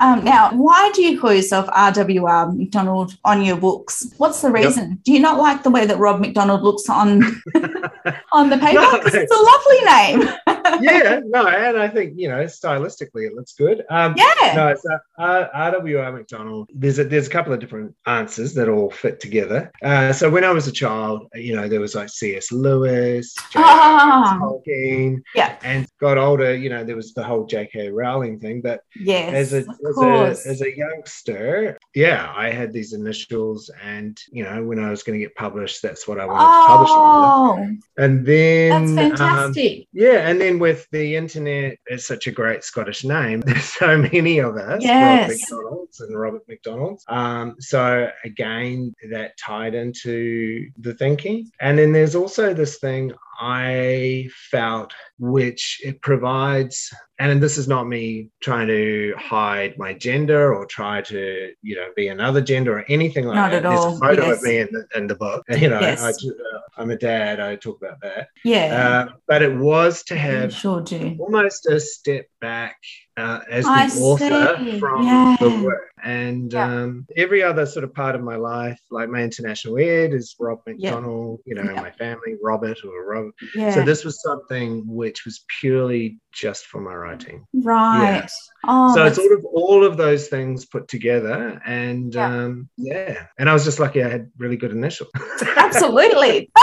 Um, 0.00 0.24
now 0.24 0.52
why 0.54 0.90
do 0.94 1.02
you 1.02 1.20
call 1.20 1.32
yourself 1.32 1.66
rwr 1.68 2.56
mcdonald 2.56 3.16
on 3.24 3.44
your 3.44 3.56
books 3.56 4.06
what's 4.18 4.40
the 4.40 4.50
reason 4.50 5.00
do 5.04 5.12
you 5.12 5.18
not 5.20 5.38
like 5.38 5.62
the 5.64 5.70
way 5.70 5.84
that 5.86 5.98
rob 5.98 6.20
mcdonald 6.20 6.62
looks 6.62 6.88
on 6.88 7.22
on 8.32 8.50
the 8.50 8.58
paper 8.58 8.80
No. 8.80 9.00
'Cause 9.00 9.14
it's 9.14 9.32
a 9.32 9.42
lovely 9.42 9.84
name 10.20 10.36
yeah, 10.80 11.20
no, 11.26 11.46
and 11.46 11.76
I 11.78 11.88
think 11.88 12.14
you 12.16 12.28
know, 12.28 12.44
stylistically, 12.44 13.26
it 13.26 13.34
looks 13.34 13.52
good. 13.56 13.84
Um, 13.90 14.14
yeah 14.16 14.52
No, 14.54 14.68
it's 14.68 14.84
uh, 15.18 15.48
RWR 15.54 16.12
McDonald. 16.14 16.68
There's 16.74 16.98
a, 16.98 17.04
there's 17.04 17.26
a 17.26 17.30
couple 17.30 17.52
of 17.52 17.60
different 17.60 17.94
answers 18.06 18.54
that 18.54 18.68
all 18.68 18.90
fit 18.90 19.20
together. 19.20 19.72
Uh, 19.82 20.12
so 20.12 20.30
when 20.30 20.44
I 20.44 20.50
was 20.50 20.66
a 20.66 20.72
child, 20.72 21.28
you 21.34 21.54
know, 21.56 21.68
there 21.68 21.80
was 21.80 21.94
like 21.94 22.08
C.S. 22.08 22.52
Lewis, 22.52 23.34
J.R.R. 23.52 23.66
Ah. 23.68 24.38
Tolkien, 24.40 25.22
Yeah. 25.34 25.56
and 25.62 25.86
got 26.00 26.18
older, 26.18 26.54
you 26.54 26.68
know, 26.70 26.84
there 26.84 26.96
was 26.96 27.14
the 27.14 27.24
whole 27.24 27.44
J.K. 27.46 27.90
Rowling 27.90 28.38
thing. 28.38 28.60
But 28.60 28.80
yes 28.98 29.32
as 29.34 29.52
a 29.52 29.58
as 29.58 29.98
a, 30.46 30.50
as 30.50 30.60
a 30.62 30.76
youngster, 30.76 31.78
yeah, 31.94 32.32
I 32.36 32.50
had 32.50 32.72
these 32.72 32.92
initials, 32.92 33.70
and 33.82 34.18
you 34.30 34.44
know, 34.44 34.62
when 34.64 34.78
I 34.78 34.90
was 34.90 35.02
going 35.02 35.18
to 35.18 35.24
get 35.24 35.34
published, 35.34 35.82
that's 35.82 36.06
what 36.06 36.20
I 36.20 36.26
wanted 36.26 36.44
to 36.44 36.66
publish. 36.66 36.90
under. 36.90 37.72
oh 37.72 38.02
And 38.02 38.26
then 38.26 38.94
that's 38.94 39.20
um, 39.20 39.54
fantastic 39.54 39.86
yeah, 39.92 40.28
and 40.28 40.40
then 40.40 40.58
with 40.58 40.86
the 40.90 41.16
internet, 41.16 41.78
it's 41.86 42.06
such 42.06 42.26
a 42.26 42.32
great 42.32 42.64
Scottish 42.64 43.04
name. 43.04 43.42
There's 43.46 43.64
so 43.64 43.96
many 43.96 44.38
of 44.40 44.56
us. 44.56 44.82
Yes. 44.82 45.30
Robert 45.30 45.38
McDonald's 45.38 46.00
and 46.00 46.20
Robert 46.20 46.48
McDonald's. 46.48 47.04
Um, 47.08 47.56
so 47.60 48.10
again, 48.24 48.92
that 49.10 49.38
tied 49.38 49.74
into 49.74 50.68
the 50.78 50.94
thinking. 50.94 51.50
And 51.60 51.78
then 51.78 51.92
there's 51.92 52.16
also 52.16 52.52
this 52.52 52.78
thing 52.78 53.12
I 53.38 54.28
felt 54.50 54.92
which 55.18 55.80
it 55.84 56.00
provides 56.02 56.90
and 57.18 57.42
this 57.42 57.56
is 57.56 57.66
not 57.66 57.86
me 57.88 58.28
trying 58.42 58.66
to 58.66 59.14
hide 59.16 59.78
my 59.78 59.94
gender 59.94 60.54
or 60.54 60.66
try 60.66 61.00
to 61.02 61.52
you 61.62 61.74
know 61.76 61.86
be 61.96 62.08
another 62.08 62.40
gender 62.40 62.78
or 62.78 62.84
anything 62.88 63.24
like 63.24 63.36
Not 63.36 63.50
that. 63.52 63.64
at 63.64 63.68
There's 63.68 63.80
all, 63.80 63.96
a 63.96 63.98
photo 64.00 64.26
yes. 64.26 64.36
of 64.38 64.42
me 64.42 64.58
in 64.58 64.68
the, 64.72 64.86
in 64.98 65.06
the 65.06 65.14
book. 65.14 65.44
You 65.56 65.70
know, 65.70 65.80
Yes. 65.80 66.02
I, 66.02 66.10
uh, 66.10 66.60
I'm 66.76 66.90
a 66.90 66.96
dad. 66.96 67.40
I 67.40 67.56
talk 67.56 67.80
about 67.80 68.00
that. 68.02 68.28
Yeah. 68.44 69.06
Uh, 69.08 69.12
but 69.26 69.42
it 69.42 69.54
was 69.56 70.02
to 70.04 70.16
have 70.16 70.52
sure 70.52 70.84
almost 71.18 71.66
a 71.66 71.80
step 71.80 72.26
back 72.42 72.76
uh, 73.16 73.40
as 73.48 73.64
the 73.64 73.70
I 73.70 73.86
author 73.98 74.56
see. 74.58 74.78
from 74.78 75.02
Yeah. 75.06 75.36
the 75.40 75.62
work. 75.64 75.90
And 76.04 76.52
Yeah. 76.52 76.64
um, 76.66 77.06
every 77.16 77.42
other 77.42 77.64
sort 77.64 77.84
of 77.84 77.94
part 77.94 78.14
of 78.14 78.20
my 78.22 78.36
life, 78.36 78.78
like 78.90 79.08
my 79.08 79.22
international 79.22 79.78
ed 79.78 80.12
is 80.12 80.36
Rob 80.38 80.60
McDonald, 80.66 81.40
Yeah. 81.46 81.56
You 81.56 81.62
know, 81.64 81.74
my 81.76 81.90
family, 81.92 82.36
Robert 82.42 82.78
or 82.84 83.06
Rob. 83.26 83.34
Yeah. 83.54 83.74
So 83.74 83.82
this 83.84 84.04
was 84.04 84.22
something 84.22 84.82
which 84.86 85.24
was 85.24 85.44
purely 85.60 86.18
just 86.32 86.66
for 86.66 86.80
my 86.80 86.94
writing. 86.94 87.46
right. 87.54 88.28
Oh, 88.68 88.94
so 88.94 89.06
it's 89.06 89.16
sort 89.16 89.32
of 89.32 89.44
all 89.46 89.84
of 89.84 89.96
those 89.96 90.28
things 90.28 90.66
put 90.66 90.88
together. 90.88 91.60
And 91.64 92.14
Yeah. 92.14 92.26
um, 92.26 92.68
yeah, 92.76 93.26
and 93.38 93.48
I 93.48 93.52
was 93.52 93.64
just 93.64 93.78
lucky 93.80 94.02
I 94.02 94.08
had 94.08 94.30
really 94.38 94.56
good 94.56 94.72
initials. 94.72 95.10
absolutely. 95.56 96.50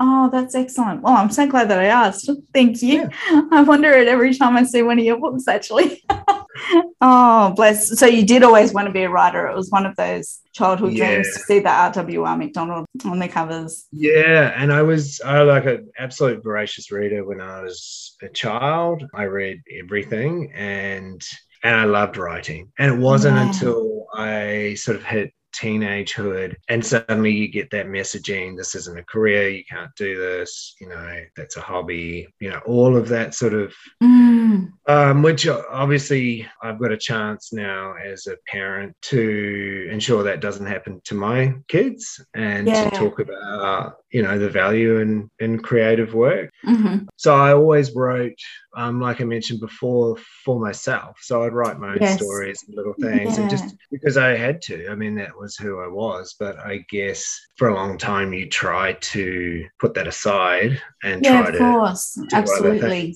oh, 0.00 0.28
that's 0.32 0.54
excellent. 0.54 1.02
Well, 1.02 1.14
I'm 1.14 1.30
so 1.30 1.46
glad 1.46 1.70
that 1.70 1.78
I 1.80 1.86
asked. 1.86 2.30
Thank 2.52 2.82
you. 2.82 3.08
I 3.52 3.62
wonder 3.62 3.90
it 3.92 4.08
every 4.08 4.34
time 4.34 4.56
I 4.56 4.64
see 4.64 4.82
one 4.82 4.98
of 4.98 5.04
your 5.04 5.18
books, 5.18 5.48
actually. 5.48 6.04
oh, 7.00 7.52
bless. 7.56 7.98
So 7.98 8.06
you 8.06 8.24
did 8.24 8.42
always 8.42 8.72
want 8.72 8.86
to 8.86 8.92
be 8.92 9.02
a 9.02 9.10
writer. 9.10 9.46
It 9.46 9.56
was 9.56 9.70
one 9.70 9.86
of 9.86 9.96
those 9.96 10.40
childhood 10.52 10.92
Yeah. 10.94 11.06
dreams 11.14 11.34
to 11.34 11.40
see 11.40 11.58
the 11.60 11.68
RWR 11.68 12.36
McDonald 12.38 12.86
on 13.04 13.18
the 13.18 13.28
covers. 13.28 13.86
Yeah, 13.92 14.52
and 14.56 14.72
I 14.72 14.82
was 14.82 15.20
I 15.24 15.42
was 15.42 15.48
like 15.48 15.66
an 15.66 15.90
absolute 15.98 16.42
voracious 16.42 16.90
reader 16.90 17.24
when 17.24 17.40
I 17.40 17.62
was 17.62 18.16
a 18.22 18.28
child. 18.28 19.04
I 19.14 19.24
read 19.24 19.60
everything 19.82 20.52
and 20.54 21.22
and 21.62 21.74
I 21.74 21.84
loved 21.84 22.16
writing. 22.16 22.72
And 22.78 22.94
it 22.94 22.98
wasn't 22.98 23.36
Yeah. 23.36 23.42
until 23.46 24.06
I 24.14 24.74
sort 24.74 24.96
of 24.98 25.04
hit 25.04 25.32
teenagehood 25.54 26.54
and 26.68 26.84
suddenly 26.84 27.30
you 27.32 27.48
get 27.48 27.70
that 27.70 27.86
messaging 27.86 28.56
this 28.58 28.74
isn't 28.74 28.98
a 28.98 29.02
career 29.04 29.48
you 29.48 29.64
can't 29.70 29.90
do 29.96 30.18
this 30.18 30.74
you 30.82 30.86
know 30.86 31.18
that's 31.34 31.56
a 31.56 31.62
hobby 31.62 32.26
you 32.40 32.50
know 32.50 32.60
all 32.66 32.94
of 32.94 33.08
that 33.08 33.34
sort 33.34 33.54
of 33.54 33.72
Mm, 34.02 34.72
um, 34.88 35.22
which 35.22 35.48
obviously 35.48 36.48
I've 36.62 36.78
got 36.78 36.92
a 36.92 36.96
chance 36.96 37.52
now 37.52 37.94
as 38.04 38.26
a 38.28 38.36
parent 38.48 38.94
to 39.02 39.88
ensure 39.90 40.22
that 40.24 40.40
doesn't 40.40 40.66
happen 40.66 41.00
to 41.06 41.14
my 41.14 41.54
kids 41.68 42.20
and 42.34 42.68
Yeah. 42.68 42.84
to 42.84 42.90
talk 42.90 43.18
about 43.18 43.96
you 44.10 44.22
know 44.22 44.38
the 44.38 44.48
value 44.48 44.98
in 45.00 45.28
in 45.40 45.58
creative 45.58 46.14
work. 46.14 46.50
mhm. 46.64 47.06
So 47.16 47.34
I 47.34 47.52
always 47.52 47.94
wrote, 47.94 48.38
um, 48.76 49.00
like 49.00 49.20
I 49.20 49.24
mentioned 49.24 49.60
before, 49.60 50.16
for 50.44 50.60
myself. 50.60 51.16
So 51.22 51.42
I'd 51.42 51.52
write 51.52 51.78
my 51.78 51.92
own 51.94 51.98
Yes. 52.00 52.14
stories 52.16 52.62
and 52.66 52.76
little 52.76 52.94
things, 53.00 53.38
and 53.38 53.48
just 53.50 53.74
because 53.90 54.16
I 54.16 54.36
had 54.36 54.62
to. 54.62 54.88
I 54.88 54.94
mean, 54.94 55.14
that 55.16 55.36
was 55.38 55.56
who 55.56 55.80
I 55.80 55.88
was. 55.88 56.34
But 56.38 56.58
I 56.58 56.84
guess 56.90 57.24
for 57.56 57.68
a 57.68 57.74
long 57.74 57.98
time, 57.98 58.32
you 58.32 58.48
try 58.48 58.92
to 58.92 59.64
put 59.80 59.94
that 59.94 60.06
aside 60.06 60.80
and 61.02 61.24
Yeah, 61.24 61.30
try 61.42 61.48
of 61.48 61.54
to 61.54 61.58
Of 61.58 61.72
course. 61.72 62.18
Absolutely. 62.32 63.14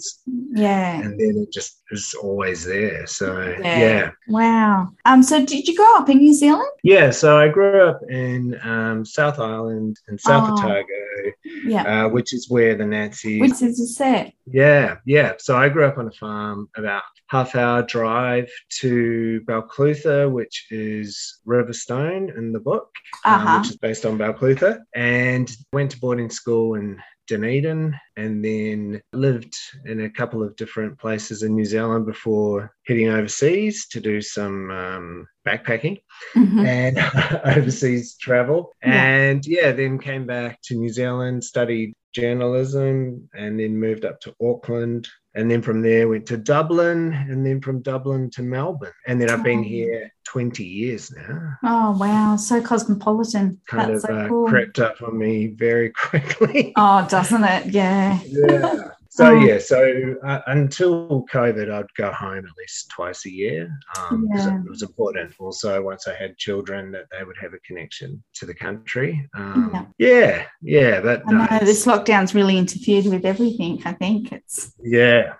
Yeah. 0.53 1.01
and 1.03 1.13
then 1.19 1.35
it 1.43 1.53
just 1.53 1.60
is 1.91 2.15
always 2.23 2.65
there. 2.65 3.07
So 3.07 3.41
Yeah. 3.61 3.79
yeah. 3.79 4.11
Wow. 4.29 4.89
Um, 5.05 5.23
so 5.23 5.45
did 5.45 5.67
you 5.69 5.77
grow 5.77 5.97
up 5.97 6.09
in 6.09 6.19
New 6.19 6.35
Zealand? 6.35 6.71
yeah, 6.83 7.11
So 7.11 7.39
I 7.39 7.49
grew 7.49 7.81
up 7.83 8.01
in 8.09 8.59
um, 8.63 9.05
South 9.05 9.39
Island 9.39 9.97
and 10.09 10.21
South 10.21 10.51
Oh. 10.51 10.53
Otago, 10.55 10.87
Yeah. 11.65 12.07
uh, 12.07 12.09
which 12.09 12.33
is 12.35 12.49
where 12.51 12.75
the 12.75 12.85
Nancys. 12.85 13.41
Which 13.41 13.63
is 13.63 13.81
a 13.81 13.87
set. 13.87 14.33
yeah, 14.47 14.97
yeah. 15.07 15.33
So 15.39 15.57
I 15.57 15.69
grew 15.69 15.85
up 15.87 15.99
on 15.99 16.07
a 16.09 16.13
farm 16.13 16.69
about 16.77 17.03
half 17.31 17.55
hour 17.55 17.83
drive 17.83 18.51
to 18.81 19.41
Balclutha, 19.47 20.31
which 20.31 20.67
is 20.71 21.39
Riverstone 21.47 22.37
in 22.37 22.53
the 22.53 22.59
book, 22.61 22.91
um, 23.25 23.35
Uh-huh. 23.35 23.59
which 23.61 23.71
is 23.71 23.77
based 23.77 24.05
on 24.05 24.19
Balclutha, 24.19 24.81
and 24.95 25.51
went 25.73 25.93
to 25.93 26.01
boarding 26.01 26.29
school 26.31 26.75
in 26.75 27.01
Dunedin 27.29 27.95
and 28.17 28.45
then 28.45 29.01
lived 29.13 29.55
in 29.85 30.01
a 30.01 30.11
couple 30.11 30.43
of 30.43 30.57
different 30.57 30.99
places 30.99 31.45
in 31.45 31.55
New 31.55 31.65
Zealand 31.65 32.05
before 32.05 32.73
heading 32.89 33.09
overseas 33.09 33.87
to 33.93 34.01
do 34.01 34.21
some 34.21 34.69
um, 34.73 35.29
backpacking 35.47 36.01
Mhm. 36.35 36.67
and 36.67 36.99
overseas 37.57 38.17
travel. 38.17 38.73
Yeah. 38.83 39.05
And 39.05 39.47
yeah, 39.47 39.71
then 39.71 40.01
came 40.01 40.27
back 40.27 40.61
to 40.65 40.75
New 40.75 40.89
Zealand, 40.93 41.45
studied 41.45 41.95
journalism, 42.13 43.29
and 43.33 43.61
then 43.61 43.77
moved 43.79 44.05
up 44.05 44.21
to 44.23 44.35
Auckland. 44.43 45.07
And 45.35 45.49
then 45.51 45.63
from 45.63 45.81
there 45.81 46.09
went 46.09 46.27
to 46.27 46.37
Dublin, 46.37 47.13
and 47.13 47.47
then 47.47 47.61
from 47.61 47.83
Dublin 47.83 48.31
to 48.31 48.43
Melbourne. 48.43 48.93
And 49.07 49.21
then 49.21 49.31
I've 49.31 49.45
been 49.45 49.61
Oh. 49.61 49.63
here 49.63 50.13
20 50.25 50.65
years 50.65 51.13
now. 51.13 51.55
Oh 51.63 51.91
wow, 51.99 52.37
so 52.37 52.61
cosmopolitan. 52.61 53.61
Kind 53.69 53.93
That's 53.93 54.05
of 54.05 54.11
so 54.11 54.17
uh, 54.17 54.29
cool. 54.29 54.49
crept 54.49 54.79
up 54.81 55.01
on 55.03 55.17
me 55.19 55.47
very 55.49 55.91
quickly. 56.09 56.73
Oh, 56.77 57.07
doesn't 57.09 57.45
it? 57.45 57.67
Yeah. 57.67 58.19
yeah. 58.27 58.91
So 59.21 59.27
Oh. 59.37 59.41
yeah, 59.45 59.59
so 59.59 60.17
uh, 60.25 60.41
until 60.47 61.27
COVID, 61.33 61.71
I'd 61.71 61.93
go 61.97 62.11
home 62.11 62.39
at 62.39 62.57
least 62.59 62.89
twice 62.91 63.27
a 63.27 63.31
year. 63.31 63.71
Um, 63.99 64.29
Yeah. 64.35 64.59
It 64.65 64.71
was 64.71 64.83
important. 64.83 65.35
Also, 65.39 65.83
once 65.83 66.09
I 66.09 66.15
had 66.15 66.37
children, 66.39 66.91
that 66.93 67.05
they 67.13 67.23
would 67.25 67.37
have 67.41 67.53
a 67.53 67.59
connection 67.69 68.23
to 68.39 68.47
the 68.47 68.55
country. 68.55 69.29
Um, 69.37 69.93
yeah, 69.99 70.45
yeah, 70.63 71.01
but 71.01 71.27
no, 71.27 71.47
this 71.71 71.85
lockdown's 71.87 72.35
really 72.35 72.57
interfered 72.57 73.07
with 73.07 73.25
everything. 73.25 73.83
I 73.85 73.93
think 73.93 74.33
it's. 74.33 74.73
yeah, 74.83 75.35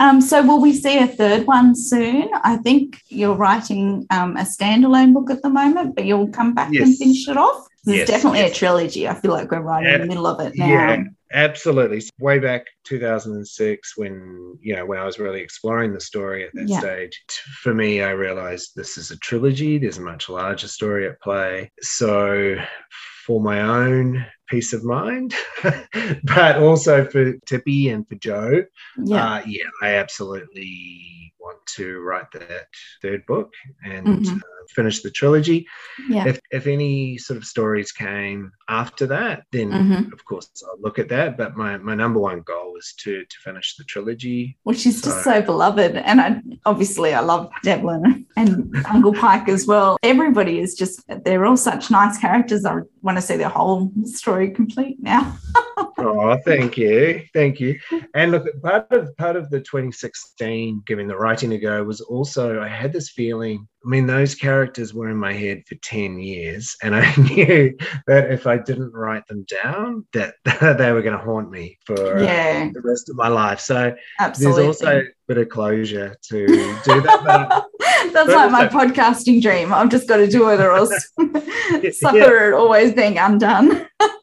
Um, 0.00 0.20
so 0.20 0.42
will 0.46 0.60
we 0.60 0.72
see 0.72 0.98
a 0.98 1.06
third 1.06 1.46
one 1.46 1.74
soon? 1.76 2.28
I 2.42 2.56
think 2.56 3.00
you're 3.08 3.36
writing 3.36 4.06
um, 4.10 4.36
a 4.36 4.42
standalone 4.56 5.12
book 5.14 5.30
at 5.30 5.42
the 5.42 5.50
moment, 5.50 5.94
but 5.94 6.04
you'll 6.06 6.28
come 6.28 6.54
back 6.54 6.72
and 6.74 6.96
finish 6.96 7.28
it 7.28 7.36
off. 7.36 7.66
There's 7.84 7.98
Yes, 8.00 8.08
definitely 8.08 8.40
yes. 8.40 8.52
a 8.52 8.54
trilogy. 8.54 9.08
I 9.08 9.14
feel 9.14 9.32
like 9.32 9.50
we're 9.50 9.60
right 9.60 9.84
in 9.86 10.00
the 10.02 10.06
middle 10.06 10.26
of 10.26 10.38
it 10.46 10.52
now. 10.56 10.66
yeah, 10.66 11.04
absolutely. 11.32 12.02
Way 12.20 12.38
back 12.38 12.66
2006, 12.84 13.96
when 13.96 14.56
you 14.60 14.76
know 14.76 14.86
when 14.86 14.98
I 14.98 15.04
was 15.04 15.18
really 15.18 15.40
exploring 15.40 15.92
the 15.92 16.00
story 16.00 16.44
at 16.44 16.50
that 16.54 16.68
Yeah. 16.68 16.78
stage, 16.80 17.22
for 17.62 17.74
me, 17.74 18.02
I 18.02 18.10
realized 18.10 18.72
this 18.74 18.96
is 18.98 19.10
a 19.10 19.18
trilogy. 19.18 19.78
There's 19.78 19.98
a 19.98 20.02
much 20.02 20.28
larger 20.28 20.68
story 20.68 21.08
at 21.08 21.20
play. 21.20 21.70
So, 21.80 22.56
for 23.26 23.40
my 23.40 23.60
own 23.60 24.24
peace 24.48 24.72
of 24.72 24.84
mind, 24.84 25.34
but 26.24 26.56
also 26.56 27.04
for 27.08 27.32
Tippy 27.46 27.88
and 27.88 28.06
for 28.08 28.16
Joe, 28.16 28.64
Yeah. 29.04 29.34
uh, 29.34 29.42
yeah, 29.46 29.64
I 29.82 29.94
absolutely 29.94 31.31
want 31.42 31.58
to 31.76 32.00
write 32.00 32.30
that 32.32 32.66
third 33.02 33.24
book 33.26 33.50
and 33.84 34.06
Mhm. 34.06 34.36
uh, 34.38 34.40
finish 34.74 35.02
the 35.02 35.10
trilogy. 35.10 35.66
yeah. 36.08 36.26
If, 36.28 36.40
if 36.50 36.66
any 36.66 37.18
sort 37.18 37.36
of 37.36 37.44
stories 37.44 37.90
came 37.92 38.52
after 38.68 39.06
that, 39.08 39.42
then 39.52 39.70
Mhm. 39.70 40.12
of 40.12 40.24
course 40.24 40.48
I'll 40.66 40.80
look 40.80 40.98
at 40.98 41.08
that. 41.08 41.36
But 41.36 41.56
my, 41.56 41.76
my 41.78 41.94
number 41.94 42.20
one 42.20 42.40
goal 42.42 42.76
is 42.78 42.94
to 43.02 43.12
to 43.24 43.36
finish 43.44 43.76
the 43.76 43.84
trilogy. 43.84 44.56
Which 44.62 44.86
is 44.86 45.02
just 45.02 45.24
So- 45.24 45.30
so 45.32 45.42
beloved. 45.42 45.96
And 45.96 46.20
I 46.20 46.40
obviously 46.64 47.12
I 47.12 47.20
love 47.20 47.50
Devlin 47.64 48.24
and 48.36 48.74
Uncle 48.88 49.12
Pike 49.14 49.48
as 49.48 49.66
well. 49.66 49.96
Everybody 50.02 50.58
is 50.60 50.74
just 50.74 51.02
they're 51.24 51.44
all 51.44 51.56
such 51.56 51.90
nice 51.90 52.16
characters. 52.18 52.64
I 52.64 52.80
want 53.02 53.18
to 53.18 53.22
see 53.22 53.36
their 53.36 53.48
whole 53.48 53.90
story 54.04 54.50
complete 54.50 54.96
now. 55.02 55.36
Oh, 56.02 56.38
thank 56.44 56.76
you, 56.76 57.22
thank 57.32 57.60
you. 57.60 57.78
And 58.14 58.32
look, 58.32 58.46
part 58.62 58.90
of 58.90 59.16
part 59.16 59.36
of 59.36 59.50
the 59.50 59.60
2016 59.60 60.82
giving 60.86 61.08
the 61.08 61.16
writing 61.16 61.52
a 61.52 61.58
go 61.58 61.82
was 61.84 62.00
also 62.00 62.60
I 62.60 62.68
had 62.68 62.92
this 62.92 63.10
feeling. 63.10 63.66
I 63.84 63.88
mean, 63.88 64.06
those 64.06 64.36
characters 64.36 64.94
were 64.94 65.08
in 65.08 65.16
my 65.16 65.32
head 65.32 65.64
for 65.68 65.74
10 65.74 66.20
years, 66.20 66.76
and 66.82 66.94
I 66.94 67.12
knew 67.16 67.76
that 68.06 68.30
if 68.30 68.46
I 68.46 68.58
didn't 68.58 68.92
write 68.92 69.26
them 69.26 69.44
down, 69.62 70.06
that 70.12 70.34
they 70.44 70.92
were 70.92 71.02
going 71.02 71.18
to 71.18 71.24
haunt 71.24 71.50
me 71.50 71.78
for 71.84 72.22
yeah, 72.22 72.70
the 72.72 72.80
rest 72.80 73.08
of 73.08 73.16
my 73.16 73.28
life. 73.28 73.58
So 73.60 73.94
absolutely. 74.20 74.62
there's 74.62 74.76
also 74.76 75.00
a 75.00 75.04
bit 75.26 75.38
of 75.38 75.48
closure 75.48 76.14
to 76.30 76.46
do 76.46 77.00
that. 77.00 77.64
That's 78.12 78.12
but 78.12 78.28
like 78.28 78.50
my 78.52 78.64
also- 78.66 78.78
podcasting 78.78 79.42
dream. 79.42 79.72
I've 79.72 79.88
just 79.90 80.08
got 80.08 80.18
to 80.18 80.28
do 80.28 80.48
it 80.50 80.60
or 80.60 80.72
else 80.72 80.92
suffer 81.92 82.16
Yeah. 82.16 82.48
it 82.48 82.54
always 82.54 82.92
being 82.92 83.18
undone. 83.18 83.86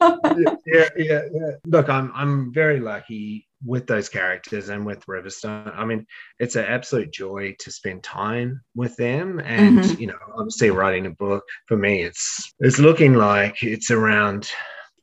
yeah, 0.66 0.88
yeah, 0.96 1.22
yeah. 1.32 1.50
Look, 1.66 1.88
I'm 1.88 2.12
I'm 2.14 2.52
very 2.52 2.80
lucky 2.80 3.46
with 3.64 3.86
those 3.86 4.08
characters 4.08 4.70
and 4.70 4.86
with 4.86 5.04
Riverstone. 5.06 5.76
I 5.76 5.84
mean, 5.84 6.06
it's 6.38 6.56
an 6.56 6.64
absolute 6.64 7.12
joy 7.12 7.54
to 7.58 7.70
spend 7.70 8.02
time 8.02 8.62
with 8.74 8.96
them. 8.96 9.38
And 9.40 9.80
Mhm. 9.80 9.98
you 9.98 10.06
know, 10.06 10.18
obviously 10.36 10.70
writing 10.70 11.06
a 11.06 11.10
book 11.10 11.44
for 11.66 11.76
me, 11.76 12.02
it's 12.02 12.52
it's 12.60 12.78
looking 12.78 13.14
like 13.14 13.62
it's 13.62 13.90
around 13.90 14.50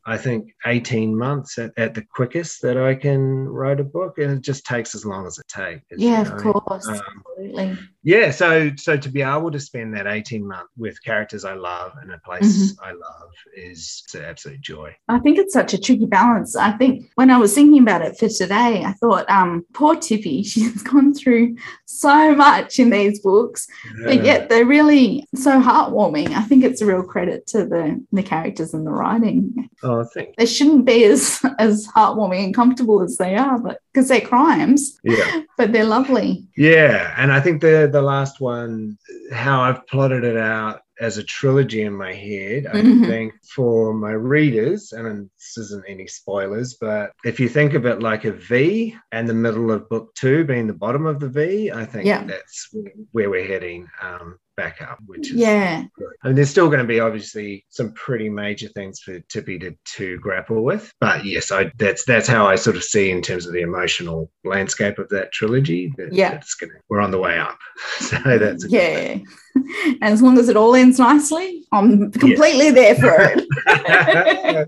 I 0.10 0.18
think 0.18 0.54
18 0.66 1.18
months 1.18 1.58
at, 1.58 1.74
at 1.76 1.94
the 1.94 2.02
quickest 2.02 2.62
that 2.62 2.78
I 2.78 2.96
can 2.96 3.46
write 3.46 3.82
a 3.82 3.84
book, 3.84 4.20
and 4.20 4.32
it 4.32 4.42
just 4.42 4.66
takes 4.66 4.96
as 4.96 5.06
long 5.06 5.28
as 5.28 5.38
it 5.38 5.48
takes. 5.50 5.84
Yeah, 5.98 6.24
you 6.24 6.32
of 6.32 6.54
course. 6.54 6.88
Um, 6.88 7.24
Absolutely. 7.38 7.78
yeah 8.04 8.32
so 8.32 8.72
so 8.78 8.98
to 8.98 9.10
be 9.10 9.22
able 9.22 9.52
to 9.52 9.60
spend 9.60 9.96
that 9.96 10.08
18 10.08 10.48
month 10.48 10.70
with 10.76 11.02
characters 11.04 11.46
i 11.46 11.54
love 11.54 11.92
and 12.02 12.12
a 12.12 12.18
place 12.20 12.76
i 12.84 12.92
love 12.92 13.32
is 13.56 14.04
an 14.16 14.24
absolute 14.24 14.62
joy 14.62 14.96
I 15.10 15.20
think 15.20 15.38
it's 15.38 15.54
such 15.54 15.74
a 15.74 15.80
tricky 15.80 16.06
balance. 16.06 16.56
I 16.56 16.72
think 16.74 17.10
when 17.16 17.32
I 17.32 17.38
was 17.38 17.54
thinking 17.54 17.82
about 17.82 18.02
it 18.02 18.18
for 18.18 18.28
today, 18.28 18.84
I 18.86 18.92
thought, 18.94 19.30
um, 19.30 19.66
poor 19.74 19.96
Tippy, 19.96 20.44
she's 20.52 20.84
gone 20.84 21.14
through 21.14 21.56
so 21.86 22.36
much 22.36 22.80
in 22.80 22.90
these 22.90 23.20
books, 23.20 23.68
but 24.04 24.24
yet 24.24 24.50
they're 24.50 24.66
really 24.66 25.28
so 25.34 25.62
heartwarming. 25.62 26.30
I 26.36 26.42
think 26.42 26.64
it's 26.64 26.82
a 26.82 26.86
real 26.86 27.04
credit 27.04 27.48
to 27.48 27.66
the 27.66 28.04
the 28.12 28.24
characters 28.24 28.74
and 28.74 28.86
the 28.86 28.92
writing. 28.92 29.70
oh 29.84 30.04
thank 30.04 30.36
They 30.36 30.46
shouldn't 30.46 30.86
be 30.86 31.06
as 31.06 31.42
as 31.58 31.88
heartwarming 31.88 32.44
and 32.46 32.56
comfortable 32.56 33.02
as 33.02 33.18
they 33.18 33.36
are, 33.36 33.58
but 33.58 33.80
because 33.98 34.10
they're 34.10 34.22
crimes, 34.22 35.00
yeah 35.04 35.42
but 35.58 35.72
they're 35.74 35.84
lovely. 35.98 36.46
yeah 36.56 37.16
and 37.18 37.32
i 37.34 37.40
think 37.42 37.62
the 37.62 37.90
the 37.92 38.02
last 38.02 38.40
one 38.40 38.96
how 39.34 39.60
i've 39.62 39.86
plotted 39.88 40.24
it 40.24 40.38
out 40.38 40.82
as 41.00 41.18
a 41.18 41.24
trilogy 41.24 41.82
in 41.82 41.94
my 41.94 42.14
head 42.14 42.68
i 42.68 42.78
Mhm. 42.82 43.08
think 43.08 43.34
for 43.56 43.94
my 43.96 44.12
readers 44.12 44.94
and 44.94 45.30
this 45.38 45.58
isn't 45.66 45.84
any 45.88 46.06
spoilers 46.08 46.76
but 46.80 47.12
if 47.26 47.40
you 47.40 47.50
think 47.50 47.74
of 47.74 47.86
it 47.88 48.04
like 48.04 48.24
a 48.26 48.32
v 48.34 48.96
and 49.12 49.28
the 49.28 49.34
middle 49.46 49.72
of 49.72 49.90
book 49.90 50.14
two 50.16 50.44
being 50.46 50.68
the 50.68 50.74
bottom 50.86 51.06
of 51.08 51.20
the 51.20 51.30
v 51.30 51.72
i 51.72 51.84
think 51.86 52.06
Yeah. 52.06 52.24
that's 52.24 52.70
where 53.14 53.30
we're 53.32 53.48
heading 53.48 53.88
um 54.02 54.38
back 54.58 54.82
up 54.82 54.98
which 55.06 55.30
is 55.30 55.36
Yeah, 55.38 55.84
I 56.24 56.28
mean, 56.28 56.36
there's 56.36 56.50
still 56.50 56.68
going 56.68 56.80
to 56.80 56.86
be 56.86 57.00
obviously 57.00 57.64
some 57.70 57.94
pretty 57.94 58.28
major 58.28 58.68
things 58.70 59.00
for 59.00 59.20
Tippy 59.30 59.58
to, 59.60 59.76
to 59.96 60.18
grapple 60.20 60.64
with, 60.64 60.92
but 61.00 61.24
yes, 61.24 61.52
I 61.52 61.72
that's 61.78 62.04
that's 62.04 62.28
how 62.28 62.46
I 62.48 62.56
sort 62.56 62.76
of 62.76 62.84
see 62.84 63.12
in 63.12 63.22
terms 63.22 63.46
of 63.46 63.54
the 63.54 63.62
emotional 63.62 64.30
landscape 64.44 64.98
of 65.00 65.08
that 65.10 65.32
trilogy. 65.32 65.94
That, 65.98 66.12
Yeah. 66.12 66.32
that's 66.32 66.56
gonna 66.56 66.74
we're 66.90 67.00
on 67.02 67.12
the 67.12 67.20
way 67.20 67.38
up, 67.40 67.58
so 68.00 68.18
that's 68.26 68.66
a 68.66 68.68
good 68.68 68.74
yeah. 68.74 69.18
And 70.02 70.14
as 70.14 70.22
long 70.22 70.38
as 70.38 70.50
it 70.50 70.58
all 70.58 70.76
ends 70.76 71.00
nicely, 71.00 71.66
I'm 71.72 72.12
completely 72.12 72.70
there 72.72 72.94
for 72.96 73.16
it. 73.20 73.44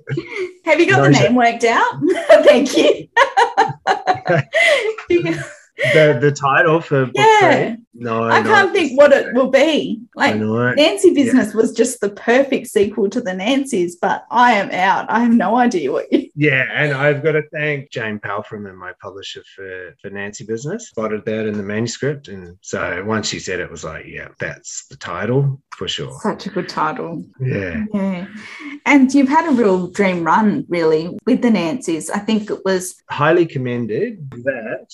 Have 0.65 0.79
you 0.79 0.89
got 0.89 1.01
the 1.03 1.09
Nice. 1.09 1.21
name 1.23 1.35
worked 1.35 1.63
out? 1.63 2.01
Thank 2.43 2.75
you. 5.09 5.49
The 5.93 6.17
the 6.19 6.31
title 6.31 6.81
for 6.81 7.05
book 7.05 7.15
Yeah. 7.15 7.73
three? 7.73 7.77
No, 7.93 8.23
I 8.23 8.41
no, 8.41 8.49
can't 8.49 8.71
think 8.73 8.97
what 8.97 9.11
it 9.11 9.33
will 9.33 9.49
be. 9.49 10.01
I 10.15 10.31
Like 10.31 10.35
know. 10.37 10.73
Nancy 10.73 11.13
Business 11.13 11.53
was 11.53 11.73
just 11.73 11.99
the 11.99 12.09
perfect 12.09 12.67
sequel 12.67 13.09
to 13.09 13.19
the 13.19 13.33
Nancy's, 13.33 13.97
but 13.97 14.25
I 14.31 14.53
am 14.53 14.71
out. 14.71 15.09
I 15.09 15.19
have 15.21 15.33
no 15.33 15.57
idea 15.57 15.91
what 15.91 16.11
you. 16.11 16.27
Yeah, 16.39 16.65
and 16.73 16.93
I've 16.93 17.21
got 17.21 17.33
to 17.33 17.41
thank 17.51 17.89
Jane 17.91 18.17
Palfreyman 18.17 18.69
and 18.69 18.77
my 18.77 18.93
publisher 19.01 19.43
for, 19.53 19.93
for 20.01 20.09
Nancy 20.09 20.45
Business. 20.45 20.87
Spotted 20.87 21.25
that 21.25 21.45
in 21.45 21.57
the 21.57 21.63
manuscript. 21.63 22.29
And 22.29 22.57
so 22.61 23.03
once 23.05 23.27
she 23.27 23.39
said 23.39 23.59
it, 23.59 23.63
it 23.63 23.71
was 23.71 23.83
like, 23.83 24.05
yeah, 24.07 24.29
that's 24.39 24.87
the 24.87 24.95
title 24.95 25.61
for 25.77 25.89
sure. 25.89 26.17
Such 26.21 26.45
a 26.45 26.49
good 26.49 26.69
title. 26.69 27.25
Yeah. 27.41 27.83
Yeah. 27.93 28.27
And 28.85 29.13
you've 29.13 29.27
had 29.27 29.49
a 29.49 29.51
real 29.55 29.87
dream 29.87 30.23
run, 30.23 30.65
really, 30.69 31.17
with 31.25 31.41
the 31.41 31.49
Nancy's. 31.51 32.09
I 32.09 32.19
think 32.19 32.49
it 32.49 32.63
was, 32.63 32.95
Highly 33.09 33.45
commended. 33.45 34.31
That 34.45 34.87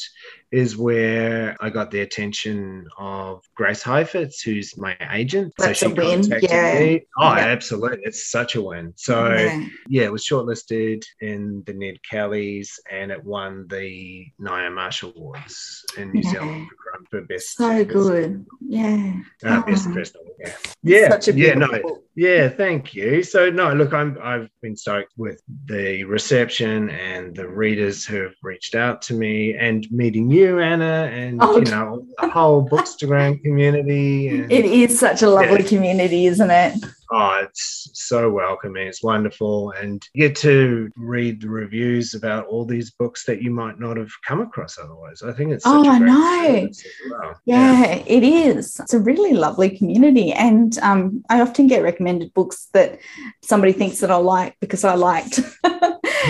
is 0.55 0.77
where 0.77 1.57
I 1.59 1.69
got 1.69 1.91
the 1.91 1.99
attention 1.99 2.87
of 2.97 3.43
Grace 3.55 3.83
Heifetz, 3.83 4.41
who's 4.41 4.77
my 4.77 4.95
agent. 5.11 5.53
That's 5.57 5.81
a 5.83 5.89
win, 5.89 6.23
yeah. 6.41 6.79
me. 6.79 7.01
Oh, 7.19 7.35
Yeah. 7.35 7.39
absolutely. 7.47 7.99
It's 8.03 8.31
such 8.31 8.55
a 8.55 8.61
win. 8.61 8.93
So, 8.95 9.33
yeah. 9.33 9.65
yeah, 9.89 10.03
it 10.03 10.11
was 10.13 10.25
shortlisted 10.25 11.03
in 11.19 11.61
the 11.65 11.73
Ned 11.73 11.97
Kellys 12.09 12.79
and 12.89 13.11
it 13.11 13.21
won 13.21 13.67
the 13.67 14.27
Ngaio 14.39 14.73
Marsh 14.73 15.03
Awards 15.03 15.83
in 15.97 16.13
New 16.13 16.21
Yeah. 16.23 16.31
Zealand 16.31 16.67
for, 16.69 16.94
for 17.09 17.21
best. 17.21 17.55
so 17.57 17.69
best- 17.83 17.89
good. 17.93 18.45
Yeah. 18.67 19.13
Uh, 19.43 19.61
best 19.63 19.87
Oh. 19.89 19.93
first 19.93 20.15
novel. 20.15 20.31
Yeah. 20.39 20.53
Yeah. 20.83 21.09
Such 21.09 21.27
a 21.29 21.31
yeah. 21.33 21.53
beautiful 21.53 21.75
No. 21.77 21.81
book. 21.83 22.03
Yeah. 22.15 22.49
Thank 22.49 22.93
you. 22.95 23.23
So 23.23 23.49
no, 23.49 23.73
look, 23.73 23.93
I'm 23.93 24.17
I've 24.21 24.49
been 24.61 24.75
stoked 24.75 25.11
with 25.17 25.41
the 25.65 26.03
reception 26.05 26.89
and 26.89 27.35
the 27.35 27.47
readers 27.47 28.05
who 28.05 28.21
have 28.23 28.33
reached 28.43 28.75
out 28.75 29.01
to 29.03 29.13
me 29.13 29.53
and 29.55 29.85
meeting 29.91 30.29
you, 30.31 30.59
Anna, 30.59 31.09
and 31.13 31.39
Oh. 31.41 31.57
you 31.57 31.65
know 31.65 32.05
the 32.21 32.29
whole 32.29 32.67
Bookstagram 32.67 33.41
community. 33.43 34.29
And, 34.41 34.51
It 34.51 34.65
is 34.65 34.97
such 34.99 35.21
a 35.21 35.29
lovely 35.29 35.61
Yeah. 35.61 35.67
community, 35.67 36.25
isn't 36.27 36.51
it? 36.51 36.73
Oh, 37.11 37.41
it's 37.43 37.89
so 37.93 38.29
welcoming. 38.31 38.87
It's 38.87 39.03
wonderful, 39.03 39.71
and 39.71 40.05
you 40.13 40.27
get 40.27 40.35
to 40.37 40.91
read 40.95 41.41
the 41.41 41.49
reviews 41.49 42.13
about 42.13 42.47
all 42.47 42.65
these 42.65 42.91
books 42.91 43.25
that 43.25 43.41
you 43.41 43.51
might 43.51 43.79
not 43.79 43.97
have 43.97 44.11
come 44.27 44.41
across 44.41 44.77
otherwise. 44.77 45.21
I 45.21 45.31
think 45.31 45.51
it's 45.51 45.63
such 45.63 45.85
Oh, 45.85 45.89
I 45.89 45.99
know. 45.99 46.69
well. 47.11 47.39
Yeah, 47.45 47.85
it 48.05 48.23
is. 48.23 48.79
It's 48.79 48.93
a 48.93 48.99
really 48.99 49.33
lovely 49.33 49.75
community. 49.77 50.31
And 50.33 50.77
um, 50.79 51.23
I 51.29 51.41
often 51.41 51.67
get 51.67 51.83
recommended 51.83 52.33
books 52.33 52.67
that 52.73 52.99
somebody 53.43 53.73
thinks 53.73 53.99
that 53.99 54.11
I 54.11 54.17
like 54.17 54.57
because 54.59 54.83
I 54.83 54.95
liked. 54.95 55.39